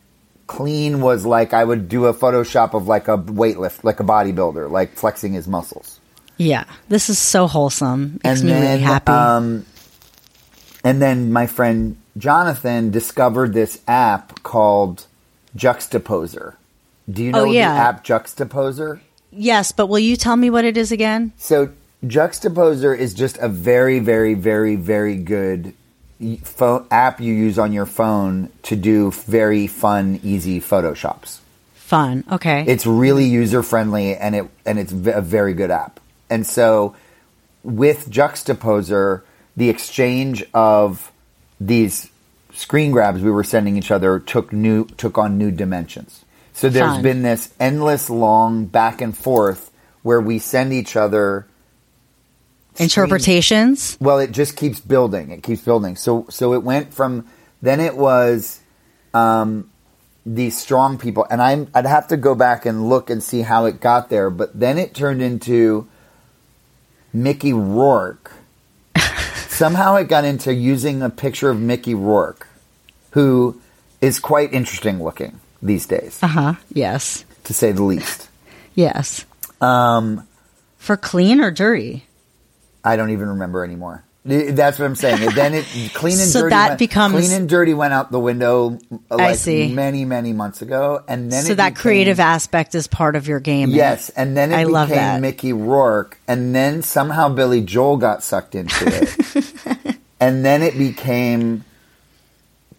clean 0.49 0.99
was 0.99 1.25
like 1.25 1.53
I 1.53 1.63
would 1.63 1.88
do 1.88 2.07
a 2.07 2.13
Photoshop 2.13 2.73
of 2.73 2.88
like 2.88 3.07
a 3.07 3.17
weightlift, 3.17 3.83
like 3.83 3.99
a 3.99 4.03
bodybuilder, 4.03 4.69
like 4.69 4.95
flexing 4.95 5.33
his 5.33 5.47
muscles. 5.47 5.99
Yeah. 6.38 6.63
This 6.89 7.09
is 7.09 7.19
so 7.19 7.45
wholesome. 7.47 8.19
Makes 8.23 8.39
and 8.41 8.43
me 8.43 8.51
then, 8.53 8.62
really 8.63 8.81
happy. 8.81 9.12
Um, 9.12 9.65
and 10.83 11.01
then 11.01 11.31
my 11.31 11.45
friend 11.47 11.97
Jonathan 12.17 12.89
discovered 12.91 13.53
this 13.53 13.79
app 13.88 14.41
called 14.43 15.05
Juxtaposer. 15.55 16.55
Do 17.09 17.23
you 17.23 17.31
know 17.31 17.41
Oh, 17.41 17.51
yeah. 17.51 17.73
the 17.73 17.79
app 17.79 18.03
Juxtaposer? 18.03 18.99
yes, 19.31 19.71
but 19.71 19.88
will 19.88 19.99
you 19.99 20.15
tell 20.15 20.35
me 20.35 20.49
what 20.49 20.65
it 20.65 20.77
is 20.77 20.91
again? 20.91 21.31
So 21.38 21.69
Juxtaposer 22.05 22.97
is 22.97 23.13
just 23.13 23.38
a 23.38 23.47
very, 23.49 23.99
very, 23.99 24.33
very, 24.33 24.75
very 24.75 25.15
good 25.15 25.73
phone 26.43 26.86
app 26.91 27.21
you 27.21 27.34
use 27.34 27.58
on 27.58 27.71
your 27.71 27.86
phone 27.86 28.49
to 28.63 28.75
do 28.75 29.12
very 29.12 29.67
fun, 29.67 30.19
easy 30.23 30.60
photoshops. 30.60 31.39
Fun. 31.75 32.23
Okay. 32.32 32.65
It's 32.67 32.86
really 32.86 33.25
user 33.25 33.63
friendly 33.63 34.15
and 34.15 34.36
it 34.36 34.45
and 34.65 34.77
it's 34.77 34.91
a 34.91 35.21
very 35.21 35.53
good 35.53 35.71
app. 35.71 35.99
And 36.29 36.45
so 36.45 36.95
with 37.63 38.10
Juxtaposer, 38.10 39.21
the 39.58 39.69
exchange 39.69 40.43
of 40.53 41.12
these 41.60 42.10
screen 42.53 42.91
grabs 42.91 43.21
we 43.21 43.32
were 43.32 43.43
sending 43.43 43.77
each 43.77 43.91
other 43.91 44.19
took 44.19 44.53
new 44.53 44.86
took 44.86 45.17
on 45.17 45.38
new 45.38 45.51
dimensions. 45.51 46.23
So 46.53 46.69
there's 46.69 46.95
Fun. 46.95 47.01
been 47.01 47.21
this 47.21 47.53
endless 47.60 48.10
long 48.10 48.65
back 48.65 49.01
and 49.01 49.17
forth 49.17 49.71
where 50.03 50.19
we 50.19 50.39
send 50.39 50.73
each 50.73 50.95
other 50.95 51.47
Interpretations. 52.80 53.98
well, 54.00 54.20
it 54.20 54.32
just 54.32 54.56
keeps 54.56 54.80
building. 54.80 55.32
It 55.32 55.44
keeps 55.44 55.62
building. 55.62 55.96
So 55.96 56.26
so 56.30 56.54
it 56.54 56.63
went 56.63 56.94
from 56.94 57.28
then 57.62 57.80
it 57.80 57.96
was 57.98 58.60
um, 59.13 59.70
these 60.26 60.58
strong 60.58 60.98
people, 60.98 61.26
and 61.30 61.42
I'm 61.42 61.68
I'd 61.74 61.86
have 61.86 62.08
to 62.10 62.18
go 62.18 62.36
back 62.36 62.65
and 62.65 62.89
look 62.89 63.10
and 63.10 63.22
see 63.24 63.42
how 63.42 63.65
it 63.65 63.80
got 63.82 64.10
there. 64.10 64.30
But 64.30 64.58
then 64.60 64.78
it 64.78 64.94
turned 64.94 65.22
into 65.22 65.88
Mickey 67.13 67.54
Rourke. 67.54 68.32
Somehow 69.48 69.96
it 69.96 70.08
got 70.08 70.24
into 70.26 70.54
using 70.54 71.02
a 71.02 71.10
picture 71.10 71.50
of 71.50 71.60
Mickey 71.60 71.94
Rourke, 71.96 72.48
who 73.12 73.60
is 74.02 74.20
quite 74.20 74.54
interesting 74.54 75.04
looking 75.04 75.39
these 75.62 75.86
days, 75.86 76.20
Uh 76.24 76.28
huh. 76.28 76.54
Yes. 76.74 77.26
to 77.44 77.54
say 77.54 77.72
the 77.74 77.84
least. 77.84 78.30
Yes. 78.76 79.26
Um, 79.60 80.26
For 80.78 80.96
clean 80.96 81.42
or 81.42 81.52
dirty? 81.52 82.06
I 82.84 82.96
don't 82.96 83.12
even 83.12 83.30
remember 83.30 83.63
anymore. 83.63 84.04
That's 84.26 84.78
what 84.78 84.86
I'm 84.86 84.96
saying. 84.96 85.24
And 85.24 85.32
then 85.32 85.54
it 85.56 85.65
clean 85.94 86.20
and 86.20 86.28
So 86.30 86.42
dirty. 86.42 86.50
that 86.50 86.68
went, 86.72 86.80
becomes- 86.80 87.13
clean 87.15 87.32
and 87.32 87.48
dirty 87.50 87.74
went 87.74 87.94
out 87.94 88.12
the 88.12 88.20
window 88.20 88.78
like 89.10 89.38
see. 89.38 89.74
many 89.74 90.04
many 90.06 90.34
months 90.34 90.62
ago, 90.62 91.02
and 91.08 91.32
then 91.32 91.46
so 91.46 91.54
it 91.54 91.56
that 91.56 91.70
became- 91.70 91.82
creative 91.82 92.20
aspect 92.20 92.76
is 92.76 92.86
part 92.88 93.15
of 93.15 93.28
your 93.28 93.39
game. 93.39 93.70
Yes, 93.72 94.10
and 94.10 94.36
then 94.36 94.52
it 94.52 94.56
I 94.56 94.63
became 94.65 94.74
love 94.74 94.89
that. 94.89 95.22
Mickey 95.22 95.54
Rourke, 95.54 96.20
and 96.28 96.54
then 96.54 96.82
somehow 96.84 97.30
Billy 97.30 97.62
Joel 97.62 97.98
got 97.98 98.22
sucked 98.22 98.56
into 98.56 98.76
it, 98.86 99.98
and 100.20 100.44
then 100.46 100.63
it 100.63 100.78
became 100.78 101.63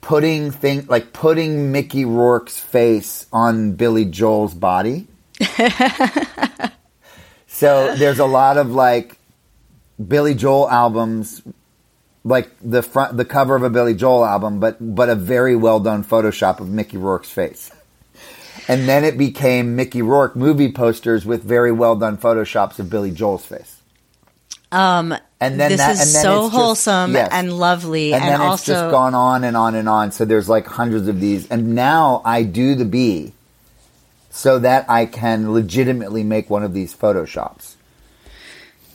putting 0.02 0.50
thing 0.50 0.86
like 0.88 1.12
putting 1.14 1.72
Mickey 1.72 2.04
Rourke's 2.04 2.58
face 2.60 3.26
on 3.32 3.72
Billy 3.72 4.04
Joel's 4.04 4.54
body. 4.54 5.06
so 7.46 7.94
there's 7.96 8.18
a 8.18 8.26
lot 8.26 8.56
of 8.58 8.70
like 8.72 9.16
Billy 10.08 10.34
Joel 10.34 10.70
albums, 10.70 11.42
like 12.24 12.50
the 12.62 12.82
front, 12.82 13.16
the 13.16 13.24
cover 13.24 13.56
of 13.56 13.62
a 13.62 13.70
Billy 13.70 13.94
Joel 13.94 14.24
album, 14.24 14.60
but 14.60 14.76
but 14.80 15.08
a 15.08 15.14
very 15.14 15.56
well 15.56 15.80
done 15.80 16.04
Photoshop 16.04 16.60
of 16.60 16.68
Mickey 16.68 16.96
Rourke's 16.96 17.30
face. 17.30 17.70
And 18.68 18.88
then 18.88 19.04
it 19.04 19.16
became 19.18 19.74
Mickey 19.74 20.02
Rourke 20.02 20.36
movie 20.36 20.70
posters 20.70 21.24
with 21.24 21.42
very 21.42 21.72
well 21.72 21.96
done 21.96 22.18
photoshops 22.18 22.78
of 22.78 22.90
Billy 22.90 23.10
Joel's 23.10 23.44
face. 23.44 23.76
Um, 24.70 25.16
And 25.40 25.58
then 25.58 25.70
this 25.70 25.78
that, 25.78 25.92
is 25.94 26.00
and 26.00 26.14
then 26.14 26.22
so 26.22 26.42
just- 26.42 26.54
wholesome 26.54 27.14
yes. 27.14 27.28
and 27.32 27.52
lovely, 27.52 28.12
and, 28.12 28.22
and, 28.22 28.32
then 28.32 28.40
also 28.40 28.54
it's 28.54 28.66
just 28.66 28.90
gone 28.90 29.14
on 29.14 29.42
and 29.42 29.56
on 29.56 29.74
and 29.74 29.88
on. 29.88 30.12
So 30.12 30.24
there's 30.24 30.48
like 30.48 30.66
hundreds 30.66 31.08
of 31.08 31.18
these, 31.20 31.48
and 31.48 31.74
now 31.74 32.22
I 32.24 32.44
do 32.44 32.74
the 32.76 32.84
B, 32.84 33.32
so 34.30 34.60
that 34.60 34.88
I 34.88 35.06
can 35.06 35.52
legitimately 35.52 36.22
make 36.22 36.48
one 36.50 36.62
of 36.62 36.72
these 36.72 36.94
photoshops 36.94 37.74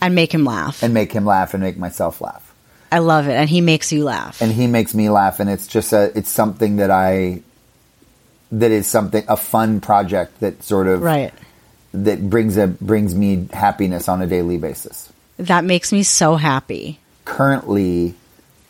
and 0.05 0.15
make 0.15 0.31
him 0.33 0.45
laugh. 0.45 0.83
and 0.83 0.93
make 0.93 1.11
him 1.11 1.25
laugh 1.25 1.53
and 1.53 1.61
make 1.63 1.77
myself 1.77 2.21
laugh. 2.21 2.53
I 2.91 2.99
love 2.99 3.27
it, 3.27 3.33
and 3.33 3.49
he 3.49 3.59
makes 3.61 3.91
you 3.91 4.03
laugh. 4.05 4.41
and 4.41 4.51
he 4.51 4.67
makes 4.67 4.93
me 4.93 5.09
laugh 5.09 5.39
and 5.39 5.49
it's 5.49 5.67
just 5.67 5.91
a 5.93 6.15
it's 6.17 6.29
something 6.29 6.77
that 6.77 6.91
i 6.91 7.41
that 8.51 8.71
is 8.71 8.87
something 8.87 9.25
a 9.27 9.35
fun 9.35 9.81
project 9.81 10.39
that 10.39 10.61
sort 10.63 10.87
of 10.87 11.01
right. 11.01 11.33
that 11.93 12.29
brings 12.29 12.55
a 12.57 12.67
brings 12.67 13.13
me 13.15 13.47
happiness 13.51 14.07
on 14.07 14.21
a 14.21 14.27
daily 14.27 14.57
basis 14.57 15.11
That 15.37 15.63
makes 15.65 15.91
me 15.91 16.03
so 16.03 16.35
happy. 16.37 16.99
currently 17.25 18.13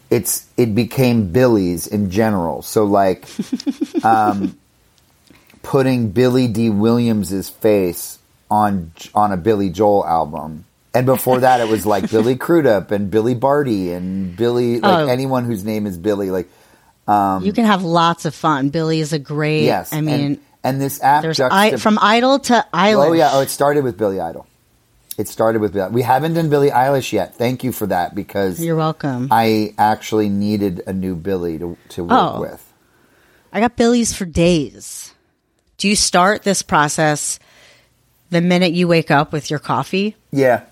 it's 0.10 0.48
it 0.58 0.74
became 0.74 1.32
billy's 1.32 1.86
in 1.88 2.10
general 2.10 2.62
so 2.62 2.86
like 2.86 3.28
um 4.04 4.58
putting 5.62 6.10
billy 6.12 6.48
dee 6.48 6.70
williams's 6.70 7.50
face 7.50 8.18
on 8.50 8.92
on 9.14 9.32
a 9.32 9.38
billy 9.38 9.70
joel 9.70 10.06
album 10.06 10.64
and 10.96 11.06
before 11.06 11.42
that 11.42 11.60
it 11.62 11.68
was 11.68 11.86
like 11.94 12.10
billy 12.10 12.36
crudup 12.36 12.92
and 12.92 13.12
billy 13.12 13.36
barty 13.36 13.92
and 13.92 14.36
billy 14.36 14.80
like 14.80 15.06
Oh. 15.06 15.08
anyone 15.08 15.46
whose 15.46 15.64
name 15.64 15.86
is 15.86 15.98
billy 15.98 16.32
like 16.32 16.50
you 17.08 17.54
can 17.54 17.66
have 17.66 17.84
lots 17.84 18.26
of 18.26 18.34
fun. 18.34 18.70
Billy 18.70 19.00
is 19.00 19.14
a 19.14 19.20
great. 19.20 19.60
Um, 19.62 19.66
Yes, 19.66 19.94
I 19.94 20.02
mean, 20.02 20.20
and, 20.26 20.40
and 20.64 20.82
this 20.82 21.00
app 21.04 21.24
juxtap- 21.24 21.50
I, 21.52 21.76
from 21.76 22.00
Idol 22.02 22.40
to 22.40 22.66
Eilish. 22.74 23.10
Oh 23.10 23.14
yeah, 23.14 23.30
oh 23.34 23.42
it 23.42 23.50
started 23.52 23.84
with 23.84 23.96
Billy 23.96 24.20
Idol. 24.20 24.48
It 25.16 25.28
started 25.28 25.62
with 25.62 25.74
Billy. 25.74 25.92
We 25.92 26.02
haven't 26.02 26.34
done 26.34 26.50
Billie 26.50 26.72
Eilish 26.72 27.14
yet. 27.14 27.36
Thank 27.36 27.64
you 27.64 27.72
for 27.72 27.86
that 27.88 28.16
because 28.16 28.60
You're 28.60 28.76
welcome. 28.76 29.28
I 29.30 29.76
actually 29.78 30.30
needed 30.30 30.82
a 30.88 30.94
new 30.94 31.16
Billy 31.16 31.60
to 31.60 31.78
to 31.90 32.04
work 32.04 32.12
Oh. 32.20 32.42
with. 32.42 32.74
I 33.54 33.60
got 33.60 33.76
Billy's 33.78 34.12
for 34.14 34.26
days. 34.26 35.14
Do 35.78 35.88
you 35.88 35.96
start 35.96 36.42
this 36.42 36.64
process 36.64 37.38
the 38.32 38.42
minute 38.42 38.74
you 38.74 38.88
wake 38.88 39.12
up 39.12 39.32
with 39.32 39.52
your 39.52 39.60
coffee? 39.60 40.16
Yeah, 40.32 40.64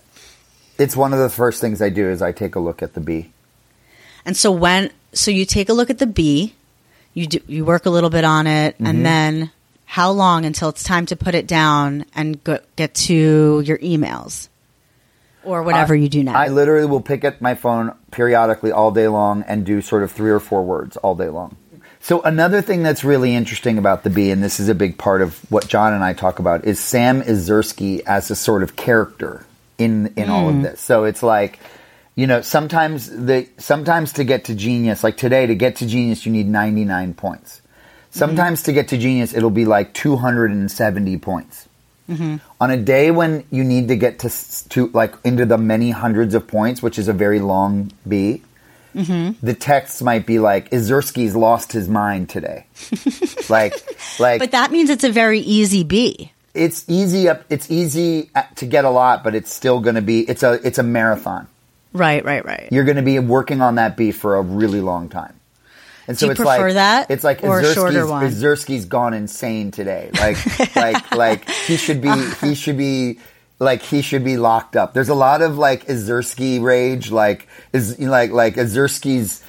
it's 0.78 0.96
one 0.96 1.14
of 1.14 1.20
the 1.20 1.30
first 1.30 1.62
things 1.62 1.82
I 1.82 1.90
do 1.90 2.10
is 2.10 2.22
I 2.22 2.32
take 2.32 2.56
a 2.56 2.60
look 2.60 2.82
at 2.82 2.94
the 2.94 3.02
bee. 3.02 3.32
And 4.26 4.36
so 4.38 4.52
when 4.52 4.92
so 5.12 5.32
you 5.32 5.46
take 5.46 5.70
a 5.70 5.74
look 5.74 5.90
at 5.90 6.00
the 6.00 6.08
bee, 6.08 6.56
you 7.14 7.28
do, 7.28 7.40
you 7.48 7.66
work 7.66 7.86
a 7.86 7.90
little 7.90 8.10
bit 8.10 8.24
on 8.24 8.48
it, 8.48 8.76
Mm-hmm. 8.76 8.86
and 8.86 9.06
then 9.06 9.52
how 9.86 10.12
long 10.12 10.46
until 10.46 10.70
it's 10.70 10.84
time 10.84 11.06
to 11.08 11.16
put 11.16 11.36
it 11.36 11.46
down 11.46 12.06
and 12.16 12.44
go, 12.44 12.58
get 12.76 12.96
to 12.96 13.62
your 13.64 13.78
emails 13.78 14.48
or 15.44 15.62
whatever 15.62 15.94
you 15.94 16.10
do 16.10 16.24
now? 16.24 16.34
I 16.36 16.48
literally 16.48 16.88
will 16.88 17.02
pick 17.02 17.24
up 17.24 17.42
my 17.42 17.54
phone 17.54 17.96
periodically 18.10 18.72
all 18.72 18.90
day 18.92 19.08
long 19.08 19.44
and 19.44 19.66
do 19.66 19.82
sort 19.82 20.02
of 20.02 20.12
three 20.12 20.32
or 20.32 20.40
four 20.40 20.64
words 20.64 20.98
all 20.98 21.14
day 21.14 21.30
long. 21.30 21.58
So 22.00 22.22
another 22.24 22.62
thing 22.62 22.82
that's 22.82 23.04
really 23.04 23.36
interesting 23.36 23.78
about 23.78 24.04
the 24.04 24.10
bee, 24.10 24.32
and 24.32 24.44
this 24.44 24.60
is 24.60 24.68
a 24.68 24.76
big 24.76 24.98
part 24.98 25.22
of 25.22 25.40
what 25.52 25.68
John 25.68 25.94
and 25.94 26.04
I 26.04 26.14
talk 26.14 26.40
about, 26.40 26.66
is 26.66 26.80
Sam 26.80 27.22
Ezersky 27.22 28.02
as 28.06 28.32
a 28.32 28.36
sort 28.36 28.64
of 28.64 28.76
character 28.76 29.46
in 29.78 30.14
in 30.16 30.30
all 30.30 30.50
of 30.50 30.56
hmm. 30.56 30.62
this. 30.64 30.80
So 30.80 31.06
it's 31.06 31.24
like, 31.24 31.60
you 32.16 32.28
know, 32.28 32.42
sometimes 32.42 33.10
the 33.10 33.48
sometimes 33.58 34.14
to 34.14 34.24
get 34.24 34.46
to 34.46 34.56
genius, 34.56 35.04
like 35.04 35.18
today, 35.18 35.48
to 35.48 35.56
get 35.56 35.78
to 35.78 35.88
genius, 35.88 36.26
you 36.26 36.32
need 36.32 36.48
ninety 36.48 36.86
nine 36.86 37.14
points. 37.14 37.58
Mm-hmm. 37.60 38.20
Sometimes 38.20 38.64
to 38.64 38.74
get 38.74 38.90
to 38.90 38.98
genius, 38.98 39.34
it'll 39.34 39.50
be 39.50 39.66
like 39.66 39.94
two 39.94 40.16
hundred 40.16 40.52
and 40.52 40.72
seventy 40.72 41.18
points. 41.18 41.68
Mm-hmm. 42.10 42.38
On 42.60 42.70
a 42.70 42.78
day 42.78 43.12
when 43.12 43.46
you 43.50 43.64
need 43.64 43.88
to 43.88 43.96
get 43.96 44.20
to, 44.20 44.70
to 44.70 44.88
like 44.88 45.16
into 45.24 45.46
the 45.46 45.58
many 45.58 45.92
hundreds 45.92 46.36
of 46.36 46.48
points, 46.48 46.84
which 46.84 47.00
is 47.00 47.08
a 47.08 47.14
very 47.14 47.40
long 47.40 47.92
B, 48.06 48.42
mm-hmm. 48.94 49.46
the 49.46 49.54
text 49.54 50.04
might 50.04 50.26
be 50.26 50.38
like, 50.38 50.70
"Ezersky's 50.72 51.36
lost 51.36 51.72
his 51.72 51.88
mind 51.88 52.30
today." 52.30 52.66
like, 53.50 53.74
like 54.20 54.40
but 54.40 54.52
that 54.52 54.72
means 54.72 54.90
it's 54.90 55.06
a 55.06 55.12
very 55.12 55.40
easy 55.40 55.84
bee. 55.84 56.32
It's 56.54 56.86
easy 56.88 57.28
up. 57.30 57.44
It's 57.50 57.72
easy 57.72 58.30
uh, 58.36 58.44
to 58.56 58.66
get 58.66 58.86
a 58.86 58.90
lot, 58.90 59.24
but 59.24 59.34
it's 59.34 59.52
still 59.52 59.80
going 59.80 59.96
to 59.96 60.02
be. 60.02 60.22
It's 60.22 60.44
a 60.44 60.54
it's 60.66 60.78
a 60.78 60.84
marathon. 60.84 61.48
Right, 61.94 62.24
right, 62.26 62.44
right. 62.44 62.70
You're 62.72 62.84
going 62.84 62.98
to 62.98 63.04
be 63.04 63.20
working 63.20 63.62
on 63.62 63.76
that 63.76 63.98
beef 63.98 64.18
for 64.18 64.36
a 64.36 64.42
really 64.42 64.82
long 64.82 65.10
time. 65.10 65.40
And 66.08 66.18
so 66.18 66.30
it's 66.30 66.40
like 66.40 66.74
that 66.74 67.10
it's 67.10 67.24
like 67.24 67.44
or 67.44 67.62
a 67.62 67.74
shorter 67.74 68.02
Ezersky's, 68.02 68.10
one? 68.10 68.26
Ezersky's 68.26 68.86
gone 68.86 69.14
insane 69.14 69.72
today. 69.72 70.12
Like 70.14 70.76
like 70.76 71.16
like 71.16 71.50
he 71.50 71.78
should 71.78 72.02
be 72.02 72.12
he 72.42 72.56
should 72.56 72.78
be 72.78 73.20
like 73.60 73.82
he 73.82 74.02
should 74.02 74.24
be 74.24 74.36
locked 74.36 74.76
up. 74.76 74.94
There's 74.94 75.10
a 75.10 75.16
lot 75.16 75.42
of 75.42 75.58
like 75.58 75.86
Ezersky 75.86 76.62
rage. 76.62 77.10
Like 77.10 77.48
is 77.72 77.98
like 78.00 78.32
like 78.32 78.56
Ezersky's 78.56 79.42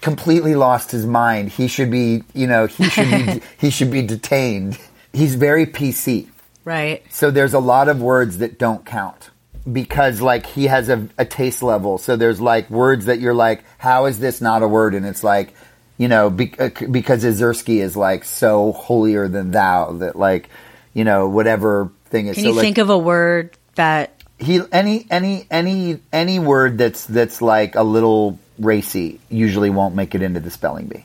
completely 0.00 0.54
lost 0.54 0.92
his 0.92 1.04
mind. 1.06 1.48
He 1.48 1.66
should 1.66 1.90
be 1.90 2.22
you 2.34 2.46
know 2.46 2.66
he 2.66 2.88
should 2.88 3.10
be 3.10 3.42
he 3.58 3.70
should 3.70 3.90
be 3.90 4.02
detained. 4.02 4.78
He's 5.12 5.34
very 5.34 5.66
PC. 5.66 6.28
Right. 6.66 7.04
So 7.10 7.30
there's 7.30 7.54
a 7.54 7.60
lot 7.60 7.88
of 7.88 8.02
words 8.02 8.38
that 8.38 8.58
don't 8.58 8.84
count 8.84 9.30
because 9.72 10.20
like 10.20 10.46
he 10.46 10.64
has 10.64 10.88
a, 10.88 11.08
a 11.16 11.24
taste 11.24 11.62
level. 11.62 11.96
So 11.96 12.16
there's 12.16 12.40
like 12.40 12.68
words 12.68 13.06
that 13.06 13.20
you're 13.20 13.34
like, 13.34 13.62
how 13.78 14.06
is 14.06 14.18
this 14.18 14.40
not 14.40 14.64
a 14.64 14.68
word? 14.68 14.94
And 14.94 15.06
it's 15.06 15.22
like, 15.22 15.54
you 15.96 16.08
know, 16.08 16.28
be, 16.28 16.52
uh, 16.58 16.70
because 16.90 17.24
Ezersky 17.24 17.80
is 17.80 17.96
like 17.96 18.24
so 18.24 18.72
holier 18.72 19.28
than 19.28 19.52
thou 19.52 19.92
that 19.92 20.16
like, 20.16 20.50
you 20.92 21.04
know, 21.04 21.28
whatever 21.28 21.92
thing 22.06 22.26
is. 22.26 22.34
Can 22.34 22.42
so 22.42 22.50
you 22.50 22.56
like, 22.56 22.64
think 22.64 22.78
of 22.78 22.90
a 22.90 22.98
word 22.98 23.56
that 23.76 24.24
he 24.40 24.60
any 24.72 25.06
any 25.08 25.46
any 25.48 26.00
any 26.12 26.40
word 26.40 26.78
that's 26.78 27.06
that's 27.06 27.40
like 27.40 27.76
a 27.76 27.84
little 27.84 28.40
racy 28.58 29.20
usually 29.30 29.70
won't 29.70 29.94
make 29.94 30.16
it 30.16 30.22
into 30.22 30.40
the 30.40 30.50
spelling 30.50 30.86
bee. 30.88 31.04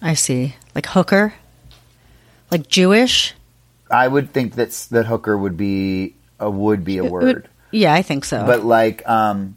I 0.00 0.14
see, 0.14 0.54
like 0.76 0.86
hooker, 0.86 1.34
like 2.52 2.68
Jewish? 2.68 3.34
I 3.90 4.08
would 4.08 4.30
think 4.32 4.54
that's 4.54 4.86
that 4.86 5.06
hooker 5.06 5.36
would 5.36 5.56
be 5.56 6.14
a 6.40 6.50
would 6.50 6.84
be 6.84 6.98
a 6.98 7.04
word. 7.04 7.48
Yeah, 7.70 7.92
I 7.92 8.02
think 8.02 8.24
so. 8.24 8.46
but 8.46 8.64
like 8.64 9.06
um, 9.08 9.56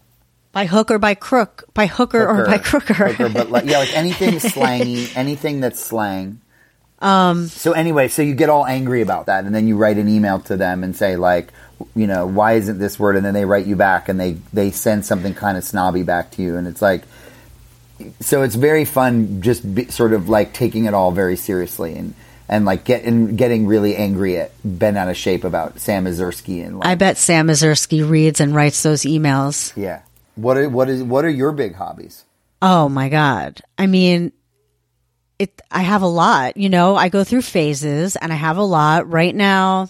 by 0.52 0.66
hook 0.66 0.90
or 0.90 0.98
by 0.98 1.14
crook, 1.14 1.66
by 1.74 1.86
hooker, 1.86 2.28
or 2.28 2.46
by 2.46 2.58
crooker. 2.58 2.94
hooker, 2.94 3.30
but 3.30 3.52
like 3.52 3.66
yeah, 3.66 3.78
like 3.78 3.96
anything 3.96 4.40
slangy, 4.40 5.16
anything 5.16 5.60
that's 5.60 5.80
slang. 5.80 6.42
Um. 7.00 7.48
So 7.48 7.74
anyway, 7.74 8.08
so 8.08 8.24
you 8.24 8.34
get 8.34 8.50
all 8.50 8.66
angry 8.66 9.02
about 9.02 9.28
that, 9.28 9.46
and 9.46 9.54
then 9.54 9.68
you 9.68 9.78
write 9.78 9.98
an 9.98 10.10
email 10.10 10.40
to 10.42 10.58
them 10.58 10.84
and 10.84 10.96
say 10.96 11.16
like, 11.16 11.54
you 11.96 12.08
know, 12.08 12.26
why 12.26 12.54
isn't 12.54 12.80
this 12.80 13.00
word? 13.00 13.18
And 13.18 13.26
then 13.26 13.36
they 13.36 13.46
write 13.46 13.68
you 13.68 13.76
back, 13.76 14.10
and 14.10 14.20
they 14.20 14.34
they 14.52 14.72
send 14.72 15.06
something 15.06 15.36
kind 15.36 15.58
of 15.58 15.64
snobby 15.64 16.02
back 16.02 16.32
to 16.32 16.42
you, 16.42 16.58
and 16.58 16.68
it's 16.68 16.82
like, 16.82 17.04
so 18.20 18.42
it's 18.42 18.56
very 18.56 18.84
fun, 18.86 19.44
just 19.44 19.76
be, 19.76 19.86
sort 19.90 20.12
of 20.12 20.28
like 20.28 20.54
taking 20.54 20.86
it 20.86 20.94
all 20.94 21.12
very 21.12 21.36
seriously 21.36 21.96
and. 21.96 22.14
And 22.50 22.64
like 22.64 22.86
getting 22.86 23.36
getting 23.36 23.68
really 23.68 23.96
angry 23.96 24.38
at 24.38 24.52
bent 24.64 24.98
out 24.98 25.10
of 25.10 25.18
shape 25.18 25.44
about 25.44 25.80
Sam 25.80 26.06
Mazursky 26.06 26.66
and 26.66 26.80
like, 26.80 26.88
I 26.88 26.96
bet 26.96 27.18
Sam 27.18 27.48
Mazursky 27.48 28.10
reads 28.10 28.40
and 28.40 28.56
writes 28.56 28.84
those 28.84 29.02
emails. 29.02 29.74
yeah. 29.76 30.04
What 30.36 30.56
are 30.56 30.70
what 30.70 30.88
is 30.88 31.04
what 31.04 31.26
are 31.26 31.30
your 31.30 31.52
big 31.52 31.76
hobbies? 31.76 32.24
Oh 32.62 32.88
my 32.88 33.10
god. 33.10 33.62
I 33.78 33.88
mean 33.88 34.32
it 35.40 35.62
I 35.72 35.82
have 35.82 36.04
a 36.04 36.08
lot, 36.08 36.56
you 36.56 36.70
know, 36.70 36.96
I 36.96 37.10
go 37.10 37.24
through 37.24 37.42
phases 37.42 38.16
and 38.16 38.32
I 38.32 38.36
have 38.36 38.58
a 38.58 38.64
lot. 38.64 39.12
Right 39.12 39.36
now 39.36 39.90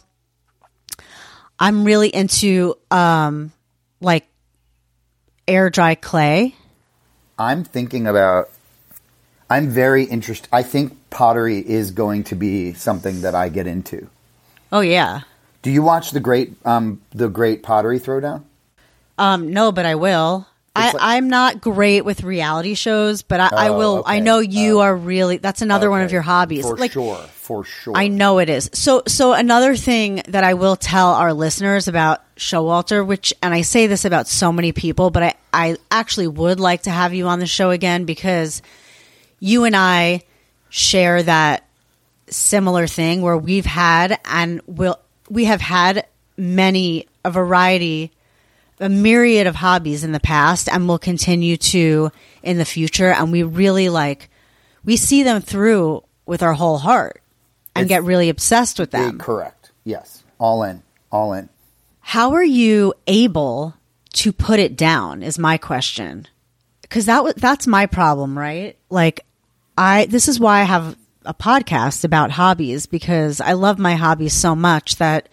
I'm 1.59 1.83
really 1.83 2.09
into 2.09 2.75
um 2.89 3.51
like 4.01 4.27
air 5.47 5.69
dry 5.69 5.95
clay. 5.95 6.55
I'm 7.37 7.63
thinking 7.63 8.07
about. 8.07 8.49
I'm 9.49 9.69
very 9.69 10.03
interested. 10.03 10.49
I 10.51 10.63
think 10.63 10.97
pottery 11.09 11.59
is 11.59 11.91
going 11.91 12.25
to 12.25 12.35
be 12.35 12.73
something 12.73 13.21
that 13.21 13.33
I 13.35 13.49
get 13.49 13.67
into. 13.67 14.09
Oh 14.71 14.81
yeah. 14.81 15.21
Do 15.61 15.71
you 15.71 15.81
watch 15.81 16.11
the 16.11 16.19
great 16.19 16.53
um, 16.65 17.01
the 17.11 17.29
Great 17.29 17.63
Pottery 17.63 17.99
Throwdown? 17.99 18.43
Um 19.17 19.51
no, 19.53 19.71
but 19.71 19.85
I 19.85 19.95
will. 19.95 20.47
I, 20.75 20.91
like- 20.91 20.95
I'm 20.99 21.27
not 21.27 21.59
great 21.59 22.05
with 22.05 22.21
reality 22.23 22.75
shows, 22.75 23.23
but 23.23 23.39
I, 23.39 23.47
I 23.47 23.67
Oh, 23.69 23.77
will. 23.79 24.03
I 24.05 24.19
know 24.19 24.37
you 24.37 24.79
are 24.81 24.95
really. 24.95 25.37
That's 25.37 25.63
another 25.63 25.89
one 25.89 26.01
of 26.03 26.11
your 26.11 26.21
hobbies. 26.21 26.65
for 26.67 26.77
like 26.77 26.91
sure, 26.91 27.15
for 27.17 27.63
sure. 27.63 27.93
I 27.97 28.09
know 28.09 28.37
it 28.37 28.47
is. 28.47 28.69
So, 28.73 29.01
so 29.07 29.33
another 29.33 29.75
thing 29.75 30.21
that 30.27 30.43
I 30.43 30.53
will 30.53 30.75
tell 30.75 31.13
our 31.15 31.33
listeners 31.33 31.87
about 31.87 32.21
Showalter, 32.35 33.03
which, 33.03 33.33
and 33.41 33.55
I 33.55 33.61
say 33.61 33.87
this 33.87 34.05
about 34.05 34.27
so 34.27 34.51
many 34.51 34.71
people, 34.71 35.09
but 35.09 35.23
I, 35.23 35.33
I 35.51 35.77
actually 35.89 36.27
would 36.27 36.59
like 36.59 36.83
to 36.83 36.91
have 36.91 37.11
you 37.11 37.25
on 37.25 37.39
the 37.39 37.47
show 37.47 37.71
again 37.71 38.05
because 38.05 38.61
you 39.39 39.63
and 39.65 39.75
I 39.75 40.21
share 40.69 41.23
that 41.23 41.65
similar 42.29 42.87
thing 42.87 43.21
where 43.21 43.37
we've 43.37 43.65
had 43.65 44.19
and 44.25 44.61
will, 44.67 44.99
we 45.29 45.45
have 45.45 45.61
had 45.61 46.05
many, 46.35 47.07
a 47.23 47.31
variety, 47.31 48.11
a 48.79 48.89
myriad 48.89 49.47
of 49.47 49.55
hobbies 49.55 50.03
in 50.03 50.11
the 50.11 50.19
past 50.19 50.67
and 50.69 50.87
will 50.87 50.99
continue 50.99 51.57
to 51.57 52.11
in 52.43 52.57
the 52.57 52.65
future. 52.65 53.11
And 53.11 53.31
we 53.31 53.43
really 53.43 53.89
like, 53.89 54.29
we 54.83 54.97
see 54.97 55.23
them 55.23 55.41
through 55.41 56.03
with 56.25 56.43
our 56.43 56.53
whole 56.53 56.77
heart 56.77 57.21
and 57.75 57.85
It's- 57.85 57.89
get 58.01 58.03
really 58.05 58.29
obsessed 58.29 58.79
with 58.79 58.91
them. 58.91 59.17
correct. 59.19 59.71
Yes, 59.83 60.23
all 60.39 60.63
in, 60.63 60.83
all 61.11 61.33
in. 61.33 61.49
How 62.01 62.33
are 62.33 62.43
you 62.43 62.93
able 63.07 63.73
to 64.13 64.31
put 64.31 64.59
it 64.59 64.75
down? 64.75 65.23
Is 65.23 65.37
my 65.39 65.57
question. 65.57 66.27
Because 66.81 67.05
that 67.05 67.23
wa- 67.23 67.33
that's 67.35 67.67
my 67.67 67.85
problem, 67.85 68.37
right? 68.37 68.77
Like, 68.89 69.25
I 69.77 70.05
this 70.05 70.27
is 70.27 70.39
why 70.39 70.61
I 70.61 70.63
have 70.63 70.97
a 71.25 71.33
podcast 71.33 72.03
about 72.03 72.31
hobbies 72.31 72.85
because 72.85 73.41
I 73.41 73.53
love 73.53 73.77
my 73.77 73.95
hobbies 73.95 74.33
so 74.33 74.55
much 74.55 74.95
that 74.97 75.29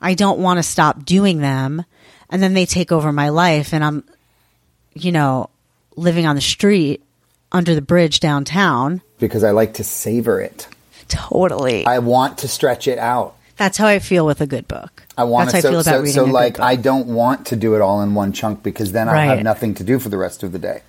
I 0.00 0.14
don't 0.14 0.40
want 0.40 0.58
to 0.58 0.62
stop 0.62 1.04
doing 1.04 1.38
them, 1.38 1.84
and 2.30 2.42
then 2.42 2.54
they 2.54 2.66
take 2.66 2.92
over 2.92 3.12
my 3.12 3.28
life, 3.28 3.72
and 3.72 3.84
I'm, 3.84 4.04
you 4.94 5.12
know, 5.12 5.50
living 5.96 6.26
on 6.26 6.34
the 6.34 6.42
street 6.42 7.02
under 7.52 7.74
the 7.74 7.82
bridge 7.82 8.20
downtown. 8.20 9.00
Because 9.18 9.44
I 9.44 9.52
like 9.52 9.74
to 9.74 9.84
savor 9.84 10.40
it. 10.40 10.68
Totally. 11.08 11.86
I 11.86 12.00
want 12.00 12.38
to 12.38 12.48
stretch 12.48 12.88
it 12.88 12.98
out. 12.98 13.36
That's 13.56 13.78
how 13.78 13.86
I 13.86 14.00
feel 14.00 14.26
with 14.26 14.42
a 14.42 14.46
good 14.46 14.68
book. 14.68 15.04
I 15.16 15.24
want 15.24 15.50
That's 15.50 15.62
to. 15.62 15.68
how 15.68 15.70
I 15.70 15.72
feel 15.72 15.84
So, 15.84 15.90
about 15.90 15.96
so, 15.96 16.02
reading 16.02 16.14
so 16.14 16.24
like. 16.24 16.60
I 16.60 16.76
don't 16.76 17.06
want 17.06 17.46
to 17.46 17.56
do 17.56 17.74
it 17.74 17.80
all 17.80 18.02
in 18.02 18.14
one 18.14 18.32
chunk 18.32 18.62
because 18.62 18.92
then 18.92 19.08
I'll 19.08 19.14
have 19.36 19.42
nothing 19.42 19.74
to 19.76 19.84
do 19.84 19.98
for 19.98 20.10
the 20.10 20.18
rest 20.18 20.42
of 20.42 20.52
the 20.52 20.58
day. 20.58 20.82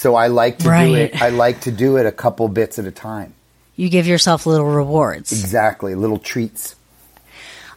So 0.00 0.14
I 0.14 0.28
like 0.28 0.56
to 0.60 0.64
do 0.64 0.94
it. 0.94 1.20
I 1.20 1.28
like 1.28 1.60
to 1.62 1.70
do 1.70 1.98
it 1.98 2.06
a 2.06 2.12
couple 2.12 2.48
bits 2.48 2.78
at 2.78 2.86
a 2.86 2.90
time. 2.90 3.34
you 3.76 3.90
give 3.90 4.06
yourself 4.06 4.46
little 4.46 4.64
rewards. 4.66 5.30
Exactly, 5.30 5.94
little 5.94 6.18
treats. 6.18 6.74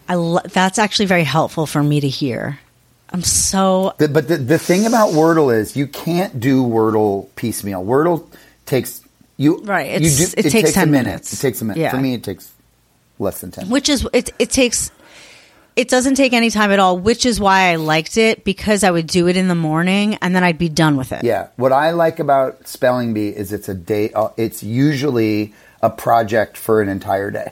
I 0.07 0.15
lo- 0.15 0.39
that's 0.45 0.79
actually 0.79 1.07
very 1.07 1.25
helpful 1.25 1.65
for 1.65 1.83
me 1.83 1.99
to 1.99 2.07
hear. 2.07 2.59
I'm 3.09 3.23
so 3.23 3.93
The, 3.97 4.07
but 4.07 4.29
the, 4.29 4.37
the 4.37 4.57
thing 4.57 4.85
about 4.85 5.11
Wordle 5.11 5.53
is 5.53 5.75
you 5.75 5.85
can't 5.85 6.39
do 6.39 6.63
Wordle 6.63 7.27
piecemeal. 7.35 7.83
Wordle 7.83 8.25
takes 8.65 9.01
you 9.35 9.57
Right, 9.63 9.89
you 10.01 10.07
it's- 10.07 10.33
it 10.37 10.49
takes 10.49 10.69
a 10.69 10.73
10 10.73 10.91
minute. 10.91 11.05
minutes. 11.07 11.33
It 11.33 11.41
takes 11.41 11.61
a 11.61 11.65
minute. 11.65 11.81
Yeah. 11.81 11.91
For 11.91 11.97
me, 11.97 12.13
it 12.13 12.23
takes 12.23 12.51
less 13.19 13.41
than 13.41 13.51
ten. 13.51 13.69
which 13.69 13.89
is 13.89 14.07
it 14.13 14.29
it 14.39 14.49
takes 14.49 14.91
it 15.75 15.89
doesn't 15.89 16.15
take 16.15 16.33
any 16.33 16.49
time 16.49 16.71
at 16.71 16.79
all, 16.79 16.97
which 16.97 17.25
is 17.25 17.39
why 17.39 17.71
I 17.71 17.75
liked 17.75 18.17
it 18.17 18.43
because 18.43 18.83
I 18.83 18.91
would 18.91 19.07
do 19.07 19.27
it 19.27 19.37
in 19.37 19.47
the 19.47 19.55
morning 19.55 20.15
and 20.21 20.35
then 20.35 20.43
I'd 20.43 20.57
be 20.57 20.69
done 20.69 20.97
with 20.97 21.11
it. 21.11 21.23
Yeah. 21.23 21.47
What 21.55 21.71
I 21.71 21.91
like 21.91 22.19
about 22.19 22.67
Spelling 22.67 23.13
Bee 23.13 23.29
is 23.29 23.53
it's 23.53 23.69
a 23.69 23.73
day. 23.73 24.11
Uh, 24.11 24.29
it's 24.37 24.63
usually 24.63 25.53
a 25.81 25.89
project 25.89 26.57
for 26.57 26.81
an 26.81 26.89
entire 26.89 27.31
day. 27.31 27.51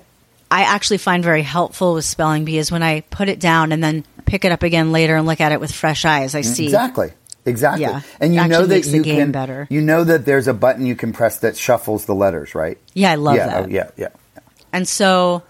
I 0.51 0.63
actually 0.63 0.97
find 0.97 1.23
very 1.23 1.43
helpful 1.43 1.93
with 1.93 2.03
spelling 2.03 2.43
bee 2.43 2.57
is 2.57 2.71
when 2.73 2.84
I 2.84 3.01
put 3.01 3.29
it 3.29 3.39
down 3.39 3.71
and 3.71 3.81
then 3.81 4.03
pick 4.25 4.43
it 4.43 4.51
up 4.51 4.63
again 4.63 4.91
later 4.91 5.15
and 5.15 5.25
look 5.25 5.39
at 5.39 5.53
it 5.53 5.62
with 5.62 5.71
fresh 5.71 6.03
eyes. 6.03 6.36
I 6.36 6.41
see 6.41 6.65
Exactly. 6.65 7.13
Exactly. 7.45 7.84
Yeah. 7.84 8.01
And 8.19 8.36
you 8.36 8.47
know 8.47 8.65
that 8.65 8.86
you 8.86 9.01
can. 9.01 9.31
better. 9.31 9.65
You 9.69 9.81
know 9.81 10.03
that 10.03 10.25
there's 10.25 10.47
a 10.47 10.53
button 10.53 10.86
you 10.86 10.95
can 10.95 11.13
press 11.13 11.39
that 11.39 11.57
shuffles 11.57 12.05
the 12.05 12.13
letters, 12.13 12.53
right? 12.53 12.77
Yeah, 12.93 13.12
I 13.12 13.15
love 13.15 13.36
yeah, 13.36 13.47
that. 13.47 13.63
oh, 13.63 13.67
yeah. 13.67 13.91
Yeah. 13.97 14.10
And 14.73 14.88
so 14.88 15.41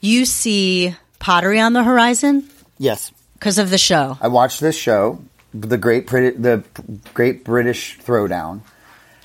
you 0.00 0.24
see 0.24 0.94
pottery 1.18 1.60
on 1.60 1.72
the 1.72 1.82
horizon 1.82 2.48
Yes. 2.78 3.12
because 3.34 3.58
of 3.58 3.70
the 3.70 3.78
show. 3.78 4.18
I 4.20 4.28
watched 4.28 4.60
this 4.60 4.76
show, 4.76 5.20
the 5.54 5.76
Great 5.78 6.06
Brit- 6.06 6.42
the 6.42 6.62
Great 7.14 7.44
British 7.44 7.98
Throwdown. 8.04 8.60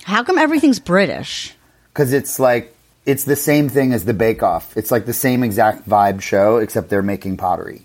How 0.04 0.22
come 0.22 0.38
everything's 0.38 0.78
British? 0.80 1.54
because 1.92 2.12
it's 2.12 2.40
like 2.40 2.74
it's 3.06 3.22
the 3.24 3.36
same 3.36 3.68
thing 3.68 3.92
as 3.92 4.04
the 4.04 4.14
Bake 4.14 4.42
Off. 4.42 4.76
It's 4.76 4.90
like 4.90 5.04
the 5.06 5.12
same 5.12 5.44
exact 5.44 5.88
vibe 5.88 6.20
show, 6.22 6.56
except 6.56 6.88
they're 6.88 7.02
making 7.02 7.36
pottery. 7.36 7.82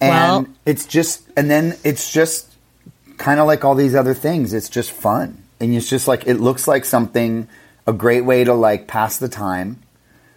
And 0.00 0.10
Well- 0.10 0.46
it's 0.66 0.84
just, 0.86 1.22
and 1.36 1.48
then 1.50 1.76
it's 1.84 2.12
just 2.12 2.48
kind 3.18 3.38
of 3.40 3.46
like 3.46 3.64
all 3.64 3.74
these 3.76 3.94
other 3.94 4.12
things. 4.14 4.52
It's 4.52 4.68
just 4.68 4.90
fun, 4.90 5.38
and 5.60 5.72
it's 5.74 5.88
just 5.88 6.06
like 6.08 6.26
it 6.26 6.34
looks 6.40 6.66
like 6.68 6.84
something, 6.84 7.46
a 7.86 7.92
great 7.92 8.22
way 8.26 8.42
to 8.44 8.52
like 8.54 8.88
pass 8.88 9.16
the 9.18 9.28
time, 9.28 9.78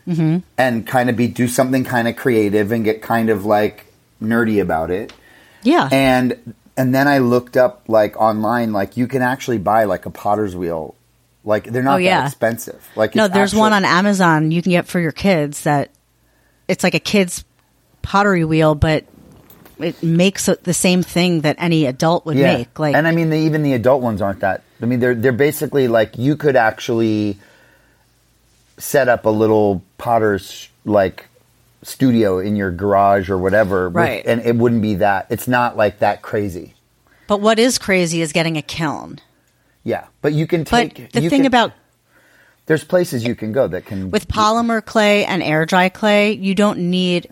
Mm-hmm. 0.07 0.37
and 0.57 0.85
kind 0.85 1.09
of 1.09 1.15
be 1.15 1.27
do 1.27 1.47
something 1.47 1.83
kind 1.83 2.07
of 2.07 2.15
creative 2.15 2.71
and 2.71 2.83
get 2.83 3.01
kind 3.01 3.29
of 3.31 3.43
like 3.43 3.87
nerdy 4.21 4.61
about 4.61 4.91
it. 4.91 5.13
Yeah. 5.63 5.89
And 5.91 6.53
and 6.77 6.93
then 6.93 7.07
I 7.07 7.17
looked 7.19 7.57
up 7.57 7.83
like 7.87 8.15
online, 8.17 8.71
like 8.71 8.97
you 8.97 9.07
can 9.07 9.21
actually 9.21 9.57
buy 9.57 9.85
like 9.85 10.05
a 10.05 10.11
potter's 10.11 10.55
wheel. 10.55 10.93
Like 11.43 11.65
they're 11.65 11.83
not 11.83 11.95
Oh, 11.95 11.97
yeah. 11.97 12.21
that 12.21 12.27
expensive. 12.27 12.87
Like 12.95 13.15
no, 13.15 13.27
there's 13.27 13.55
one 13.55 13.73
on 13.73 13.83
Amazon 13.85 14.51
you 14.51 14.61
can 14.61 14.71
get 14.71 14.87
for 14.87 14.99
your 14.99 15.11
kids 15.11 15.63
that 15.63 15.89
it's 16.67 16.83
like 16.83 16.93
a 16.93 16.99
kid's 16.99 17.43
pottery 18.01 18.45
wheel, 18.45 18.75
but 18.75 19.05
it 19.79 20.01
makes 20.03 20.45
the 20.45 20.73
same 20.73 21.03
thing 21.03 21.41
that 21.41 21.55
any 21.59 21.85
adult 21.85 22.25
would 22.25 22.37
yeah. 22.37 22.57
make. 22.57 22.79
Like, 22.79 22.95
and 22.95 23.07
I 23.07 23.11
mean, 23.11 23.29
the, 23.29 23.37
even 23.37 23.61
the 23.63 23.73
adult 23.73 24.01
ones 24.01 24.21
aren't 24.21 24.39
that. 24.39 24.63
I 24.81 24.85
mean, 24.85 24.99
they're 24.99 25.15
they're 25.15 25.31
basically 25.31 25.87
like 25.87 26.17
you 26.17 26.35
could 26.35 26.55
actually 26.55 27.37
set 28.77 29.07
up 29.09 29.25
a 29.25 29.29
little 29.29 29.81
potter's 29.97 30.69
like 30.85 31.27
studio 31.83 32.39
in 32.39 32.55
your 32.55 32.71
garage 32.71 33.29
or 33.29 33.37
whatever, 33.37 33.89
with- 33.89 34.23
and 34.25 34.41
it 34.41 34.55
wouldn't 34.55 34.81
be 34.81 34.95
that. 34.95 35.27
It's 35.29 35.47
not 35.47 35.77
like 35.77 35.99
that 35.99 36.21
crazy. 36.21 36.73
but 37.27 37.41
what 37.41 37.57
is 37.57 37.77
crazy 37.79 38.21
is 38.21 38.31
getting 38.31 38.55
a 38.57 38.61
kiln. 38.61 39.19
Yeah, 39.83 40.05
but 40.21 40.33
you 40.33 40.45
can 40.47 40.63
But 40.63 40.95
take. 40.95 41.11
the 41.11 41.21
you 41.21 41.29
thing 41.29 41.39
can- 41.41 41.47
about 41.47 41.71
there's 42.67 42.83
places 42.83 43.23
you 43.23 43.35
can 43.35 43.51
go 43.51 43.67
that 43.67 43.85
can 43.85 44.09
with 44.11 44.27
polymer 44.27 44.83
clay 44.83 45.25
and 45.25 45.41
air 45.43 45.65
dry 45.65 45.89
clay, 45.89 46.31
you 46.33 46.55
don't 46.55 46.79
need 46.89 47.29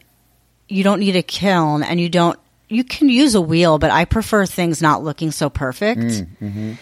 you 0.69 0.83
don't 0.83 0.99
need 0.99 1.15
a 1.15 1.23
kiln, 1.23 1.83
and 1.83 1.99
you 1.99 2.09
don't 2.09 2.37
you 2.69 2.83
can 2.83 3.09
use 3.09 3.35
a 3.35 3.41
wheel, 3.41 3.77
but 3.79 3.91
I 3.91 4.05
prefer 4.05 4.45
things 4.45 4.81
not 4.81 5.03
looking 5.03 5.29
so 5.31 5.49
perfect. 5.49 6.01
Mm, 6.41 6.77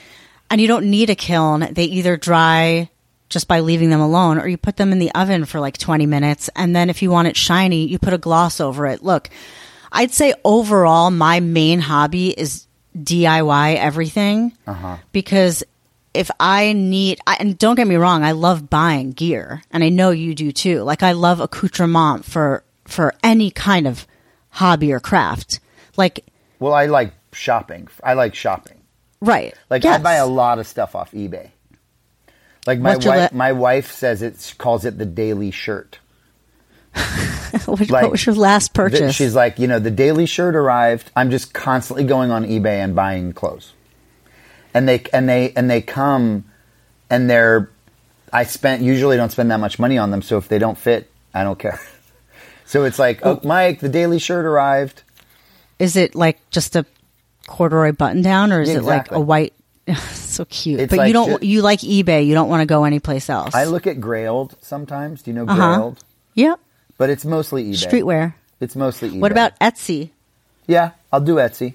And 0.49 0.61
you 0.61 0.67
don't 0.67 0.85
need 0.85 1.09
a 1.09 1.15
kiln; 1.15 1.67
they 1.71 1.85
either 1.85 2.15
dry 2.17 2.89
just 3.31 3.47
by 3.47 3.61
leaving 3.61 3.89
them 3.89 4.01
alone, 4.01 4.37
or 4.37 4.47
you 4.47 4.57
put 4.57 4.77
them 4.77 4.91
in 4.91 4.99
the 4.99 5.11
oven 5.13 5.45
for 5.45 5.59
like 5.59 5.77
twenty 5.77 6.05
minutes, 6.05 6.49
and 6.55 6.75
then 6.75 6.89
if 6.89 7.01
you 7.01 7.09
want 7.09 7.27
it 7.27 7.35
shiny, 7.35 7.87
you 7.87 7.97
put 7.97 8.13
a 8.13 8.19
gloss 8.19 8.59
over 8.59 8.85
it. 8.85 9.03
Look, 9.03 9.29
I'd 9.91 10.11
say 10.11 10.33
overall, 10.45 11.09
my 11.09 11.39
main 11.39 11.79
hobby 11.79 12.29
is 12.29 12.67
DIY 12.95 13.75
everything 13.77 14.53
uh-huh. 14.67 14.97
because 15.11 15.63
if 16.13 16.29
I 16.39 16.73
need, 16.73 17.19
I, 17.25 17.37
and 17.39 17.57
don't 17.57 17.75
get 17.75 17.87
me 17.87 17.95
wrong, 17.95 18.23
I 18.23 18.33
love 18.33 18.69
buying 18.69 19.11
gear, 19.11 19.63
and 19.71 19.83
I 19.83 19.89
know 19.89 20.11
you 20.11 20.35
do 20.35 20.51
too. 20.51 20.83
Like 20.83 21.01
I 21.03 21.13
love 21.13 21.39
accoutrement 21.39 22.25
for 22.25 22.63
for 22.85 23.13
any 23.23 23.49
kind 23.49 23.87
of 23.87 24.05
hobby 24.49 24.91
or 24.91 24.99
craft. 24.99 25.59
Like, 25.97 26.25
Well, 26.59 26.73
I 26.73 26.87
like 26.87 27.13
shopping. 27.31 27.87
I 28.03 28.13
like 28.13 28.35
shopping. 28.35 28.81
right. 29.21 29.53
Like 29.69 29.83
yes. 29.83 29.99
I 29.99 30.03
buy 30.03 30.15
a 30.15 30.27
lot 30.27 30.59
of 30.59 30.67
stuff 30.67 30.95
off 30.95 31.11
eBay. 31.11 31.51
Like 32.67 32.79
my 32.79 32.95
wife, 32.97 33.31
li- 33.31 33.37
my 33.37 33.51
wife 33.53 33.91
says 33.91 34.21
it 34.21 34.53
calls 34.57 34.85
it 34.85 34.97
the 34.97 35.05
daily 35.05 35.51
shirt. 35.51 35.99
what, 37.65 37.79
like- 37.89 37.89
what 38.03 38.11
was 38.11 38.25
your 38.25 38.35
last 38.35 38.73
purchase? 38.73 39.15
She's 39.15 39.35
like, 39.35 39.59
you 39.59 39.67
know, 39.67 39.79
the 39.79 39.91
daily 39.91 40.25
shirt 40.25 40.55
arrived. 40.55 41.09
I'm 41.15 41.31
just 41.31 41.53
constantly 41.53 42.03
going 42.03 42.31
on 42.31 42.45
eBay 42.45 42.83
and 42.83 42.95
buying 42.95 43.33
clothes, 43.33 43.73
and 44.73 44.87
they 44.87 45.03
and 45.13 45.27
they 45.27 45.51
and 45.55 45.69
they 45.69 45.81
come, 45.81 46.45
and 47.09 47.29
they're. 47.29 47.69
I 48.33 48.43
spent 48.45 48.81
usually 48.81 49.17
don't 49.17 49.31
spend 49.31 49.51
that 49.51 49.59
much 49.59 49.77
money 49.79 49.97
on 49.97 50.11
them, 50.11 50.21
so 50.21 50.37
if 50.37 50.47
they 50.47 50.59
don't 50.59 50.77
fit, 50.77 51.09
I 51.33 51.43
don't 51.43 51.59
care. 51.59 51.79
So 52.63 52.85
it's 52.85 52.97
like, 52.97 53.19
oh, 53.25 53.37
Mike, 53.43 53.81
the 53.81 53.89
daily 53.89 54.17
shirt 54.17 54.45
arrived. 54.45 55.03
is 55.77 55.97
it 55.97 56.15
like 56.15 56.39
just 56.51 56.77
a 56.77 56.85
corduroy 57.45 57.91
button 57.91 58.21
down, 58.21 58.53
or 58.53 58.61
is 58.61 58.69
Yeah, 58.69 58.77
it 58.77 58.83
like 58.83 59.11
a 59.11 59.19
white? 59.19 59.53
so 60.13 60.45
cute. 60.45 60.79
It's 60.79 60.89
but 60.91 60.97
like 60.97 61.07
you 61.07 61.13
don't. 61.13 61.41
ju- 61.41 61.47
you 61.47 61.61
like 61.61 61.79
eBay. 61.79 62.25
You 62.25 62.33
don't 62.33 62.49
want 62.49 62.61
to 62.61 62.65
go 62.65 62.83
anyplace 62.85 63.29
else. 63.29 63.53
I 63.55 63.65
look 63.65 63.87
at 63.87 63.97
Grailed 63.99 64.53
sometimes. 64.61 65.21
Do 65.23 65.31
you 65.31 65.35
know 65.35 65.45
Uh-huh. 65.45 65.61
Grailed? 65.79 65.97
Yep. 66.35 66.59
But 66.97 67.09
it's 67.09 67.25
mostly 67.25 67.65
eBay. 67.71 67.87
Streetwear. 67.87 68.33
It's 68.59 68.75
mostly 68.75 69.09
eBay. 69.09 69.19
What 69.19 69.31
about 69.31 69.57
Etsy? 69.59 70.11
Yeah, 70.67 70.91
I'll 71.11 71.21
do 71.21 71.35
Etsy. 71.35 71.73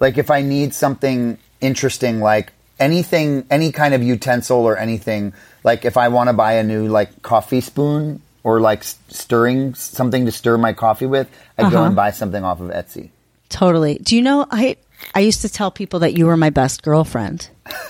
Like 0.00 0.18
if 0.18 0.30
I 0.30 0.42
need 0.42 0.72
something 0.74 1.38
interesting, 1.60 2.20
like 2.20 2.52
anything, 2.80 3.44
any 3.50 3.72
kind 3.72 3.94
of 3.94 4.02
utensil 4.02 4.58
or 4.58 4.76
anything, 4.76 5.32
like 5.64 5.84
if 5.84 5.96
I 5.96 6.08
want 6.08 6.28
to 6.28 6.32
buy 6.32 6.54
a 6.54 6.62
new 6.64 6.88
like 6.88 7.22
coffee 7.22 7.60
spoon 7.60 8.22
or 8.44 8.60
like 8.60 8.82
stirring 8.82 9.74
something 9.74 10.26
to 10.26 10.32
stir 10.32 10.58
my 10.58 10.72
coffee 10.72 11.06
with, 11.06 11.28
I 11.58 11.62
go 11.70 11.76
Uh-huh. 11.78 11.86
and 11.86 11.96
buy 11.96 12.10
something 12.10 12.42
off 12.42 12.60
of 12.60 12.70
Etsy. 12.70 13.10
Totally. 13.48 13.98
Do 14.02 14.16
you 14.16 14.22
know 14.22 14.46
I 14.50 14.76
I 15.14 15.20
used 15.20 15.42
to 15.42 15.48
tell 15.48 15.70
people 15.70 16.00
that 16.00 16.16
you 16.16 16.26
were 16.26 16.36
my 16.36 16.50
best 16.50 16.82
girlfriend. 16.82 17.50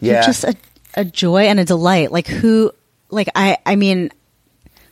Yeah, 0.00 0.14
You're 0.14 0.22
just 0.22 0.44
a, 0.44 0.54
a 0.94 1.04
joy 1.04 1.44
and 1.44 1.60
a 1.60 1.64
delight. 1.64 2.12
Like 2.12 2.26
who 2.26 2.72
like 3.10 3.28
I 3.34 3.58
I 3.64 3.76
mean 3.76 4.10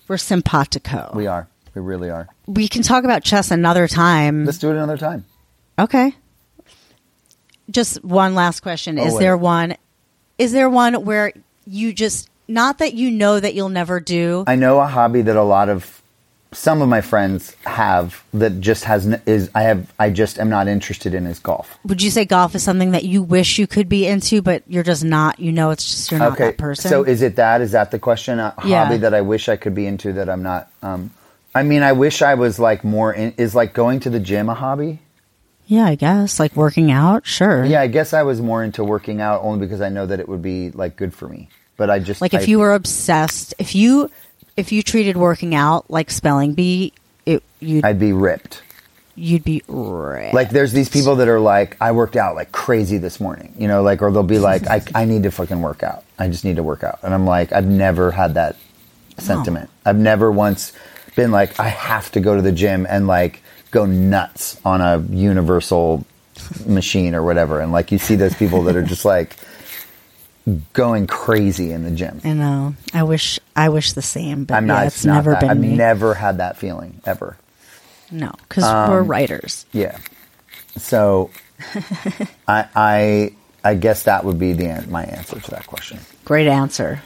we're 0.09 0.17
simpatico. 0.17 1.13
we 1.15 1.27
are. 1.27 1.49
We 1.75 1.83
really 1.83 2.11
are. 2.11 2.29
We 2.47 2.69
can 2.69 2.83
talk 2.83 3.05
about 3.05 3.25
chess 3.25 3.51
another 3.51 3.89
time. 3.89 4.45
Let's 4.45 4.59
do 4.59 4.71
it 4.71 4.77
another 4.77 4.97
time. 4.97 5.25
Okay. 5.79 6.15
Just 7.71 8.05
one 8.05 8.35
last 8.35 8.61
question. 8.61 8.99
Oh, 8.99 9.07
is 9.07 9.15
wait. 9.15 9.21
there 9.21 9.37
one 9.37 9.77
is 10.39 10.53
there 10.53 10.71
one 10.71 11.05
where 11.05 11.33
you 11.67 11.93
just 11.93 12.29
not 12.47 12.79
that 12.79 12.95
you 12.95 13.11
know 13.11 13.41
that 13.41 13.55
you'll 13.55 13.69
never 13.71 14.01
do? 14.01 14.45
I 14.47 14.57
know 14.57 14.81
a 14.81 14.87
hobby 14.87 15.23
that 15.23 15.37
a 15.37 15.43
lot 15.43 15.69
of 15.69 16.03
some 16.55 16.81
of 16.83 16.89
my 16.89 17.01
friends 17.01 17.55
have 17.67 18.23
that 18.33 18.61
just 18.61 18.85
has 18.85 19.07
is 19.27 19.51
I 19.55 19.63
have 19.63 19.93
I 19.99 20.11
just 20.11 20.39
am 20.39 20.49
not 20.49 20.69
interested 20.69 21.13
in 21.15 21.27
is 21.27 21.39
golf. 21.39 21.79
Would 21.85 22.01
you 22.03 22.11
say 22.11 22.25
golf 22.25 22.55
is 22.55 22.63
something 22.63 22.93
that 22.93 23.05
you 23.05 23.23
wish 23.23 23.59
you 23.59 23.67
could 23.67 23.89
be 23.89 24.07
into 24.07 24.41
but 24.41 24.63
you're 24.69 24.83
just 24.85 25.05
not, 25.05 25.39
you 25.41 25.53
know 25.53 25.71
it's 25.71 25.85
just 25.85 26.11
you're 26.11 26.21
not 26.21 26.39
that 26.39 26.57
person? 26.59 26.89
So 26.89 27.03
is 27.03 27.21
it 27.23 27.37
that? 27.37 27.61
Is 27.61 27.73
that 27.73 27.91
the 27.91 27.99
question? 27.99 28.39
A 28.39 28.55
Yeah. 28.65 28.85
hobby 28.85 28.99
that 28.99 29.13
I 29.15 29.21
wish 29.21 29.49
I 29.49 29.57
could 29.57 29.75
be 29.75 29.87
into 29.87 30.13
that 30.15 30.29
I'm 30.31 30.43
not. 30.43 30.71
Um, 30.83 31.11
I 31.55 31.63
mean, 31.63 31.83
I 31.83 31.93
wish 31.93 32.23
I 32.23 32.35
was 32.35 32.59
like 32.59 32.83
more. 32.85 33.13
In, 33.13 33.33
is 33.37 33.55
like 33.55 33.75
going 33.75 34.01
to 34.01 34.11
the 34.11 34.21
gym 34.21 34.49
a 34.49 34.55
hobby? 34.55 35.01
yeah, 35.67 35.87
I 35.87 35.95
guess. 35.95 36.39
Like 36.39 36.55
working 36.57 36.91
out, 36.91 37.27
sure. 37.27 37.65
Yeah, 37.65 37.81
I 37.81 37.87
guess 37.87 38.13
I 38.13 38.23
was 38.23 38.41
more 38.41 38.63
into 38.63 38.85
working 38.85 39.21
out 39.21 39.43
only 39.43 39.61
because 39.67 39.81
I 39.81 39.89
know 39.89 40.05
that 40.07 40.21
it 40.21 40.29
would 40.29 40.43
be 40.43 40.71
like 40.73 40.97
good 40.97 41.15
for 41.15 41.29
me. 41.29 41.49
But 41.77 41.91
I 41.91 41.99
just 42.01 42.21
Like 42.21 42.35
I- 42.35 42.39
if 42.41 42.49
you 42.49 42.59
were 42.59 42.75
obsessed, 42.75 43.55
if 43.59 43.75
you 43.75 44.11
if 44.57 44.73
you 44.73 44.83
treated 44.83 45.17
working 45.17 45.55
out 45.55 45.91
like 45.91 46.11
spelling 46.11 46.55
bee, 46.55 46.93
it 47.27 47.43
you'd 47.61 47.85
I'd 47.85 47.99
be 47.99 48.13
ripped. 48.13 48.63
you'd 49.17 49.45
be 49.45 49.63
ripped. 49.69 50.35
Like 50.35 50.51
there's 50.51 50.73
these 50.73 50.89
people 50.89 51.17
that 51.17 51.29
are 51.29 51.41
like, 51.41 51.77
I 51.81 51.93
worked 51.93 52.17
out 52.17 52.35
like 52.35 52.53
crazy 52.53 52.99
this 52.99 53.21
morning, 53.21 53.55
you 53.59 53.69
know, 53.69 53.83
like 53.83 54.03
or 54.03 54.11
they'll 54.11 54.23
be 54.23 54.39
like, 54.39 54.67
I 54.67 54.83
I 54.95 55.05
need 55.05 55.25
to 55.25 55.31
fucking 55.31 55.61
work 55.61 55.83
out. 55.83 56.05
I 56.19 56.29
just 56.29 56.45
need 56.45 56.57
to 56.57 56.63
work 56.63 56.85
out, 56.85 57.01
and 57.03 57.15
I'm 57.15 57.27
like, 57.27 57.53
I've 57.53 57.67
never 57.67 58.11
had 58.11 58.35
that 58.35 58.57
sentiment. 59.19 59.71
I've 59.85 59.97
never 59.97 60.31
once 60.31 60.73
been 61.17 61.31
like, 61.31 61.59
I 61.61 61.69
have 61.69 62.11
to 62.13 62.21
go 62.21 62.35
to 62.35 62.43
the 62.43 62.53
gym 62.53 62.87
and 62.89 63.07
like 63.07 63.43
go 63.71 63.87
nuts 63.87 64.61
on 64.65 64.81
a 64.81 64.99
universal 65.15 66.05
machine 66.67 67.15
or 67.15 67.23
whatever. 67.23 67.61
And 67.61 67.71
like 67.73 67.93
you 67.93 67.99
see 67.99 68.17
those 68.17 68.35
people 68.35 68.63
that 68.65 68.77
are 68.77 68.83
just 68.83 69.05
like 69.05 69.37
going 70.73 71.07
crazy 71.07 71.73
in 71.73 71.85
the 71.85 71.91
gym. 71.91 72.21
I 72.25 72.33
know. 72.35 72.75
I 72.93 73.03
wish 73.05 73.41
I 73.57 73.69
wish 73.71 73.93
the 73.95 74.03
same, 74.03 74.45
but 74.45 74.55
I'm 74.55 74.67
yeah, 74.67 74.75
not. 74.75 74.87
it's 74.87 74.97
it's 74.97 75.05
not 75.05 75.15
never 75.15 75.31
that. 75.33 75.41
been 75.41 75.51
I've 75.51 75.59
me. 75.59 75.77
never 75.77 76.15
had 76.15 76.39
that 76.39 76.57
feeling 76.59 77.01
ever. 77.07 77.37
no, 78.11 78.31
because 78.49 78.65
Um, 78.65 78.91
we're 78.91 79.03
writers. 79.03 79.65
Yeah. 79.73 79.97
So, 80.77 81.31
I 82.49 82.67
I 82.77 83.33
I 83.65 83.75
guess 83.75 84.03
that 84.05 84.25
would 84.25 84.39
be 84.39 84.53
the 84.53 84.67
an- 84.67 84.91
my 84.91 85.05
answer 85.05 85.41
to 85.41 85.51
that 85.53 85.67
question. 85.67 85.99
Great 86.25 86.47
answer. 86.49 87.01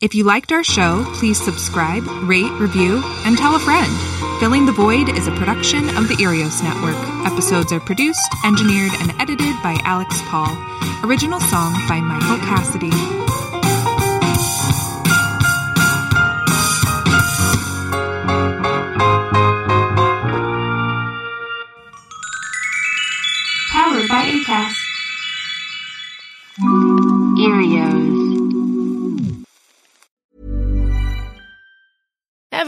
If 0.00 0.16
you 0.16 0.24
liked 0.24 0.50
our 0.50 0.64
show, 0.64 1.04
please 1.14 1.40
subscribe, 1.40 2.02
rate, 2.24 2.50
review, 2.58 3.02
and 3.24 3.38
tell 3.38 3.54
a 3.54 3.60
friend. 3.60 3.92
Filling 4.42 4.66
the 4.66 4.72
Void 4.72 5.08
is 5.16 5.28
a 5.28 5.30
production 5.36 5.88
of 5.96 6.08
the 6.08 6.16
Earios 6.16 6.64
Network. 6.64 6.96
Episodes 7.24 7.72
are 7.72 7.78
produced, 7.78 8.18
engineered, 8.44 8.90
and 8.98 9.12
edited 9.20 9.54
by 9.62 9.80
Alex 9.84 10.20
Paul. 10.22 10.50
Original 11.04 11.38
song 11.38 11.72
by 11.88 12.00
Michael 12.00 12.38
Cassidy. 12.38 12.90
Powered 23.70 24.08
by 24.08 24.24
ACAST. 24.24 24.71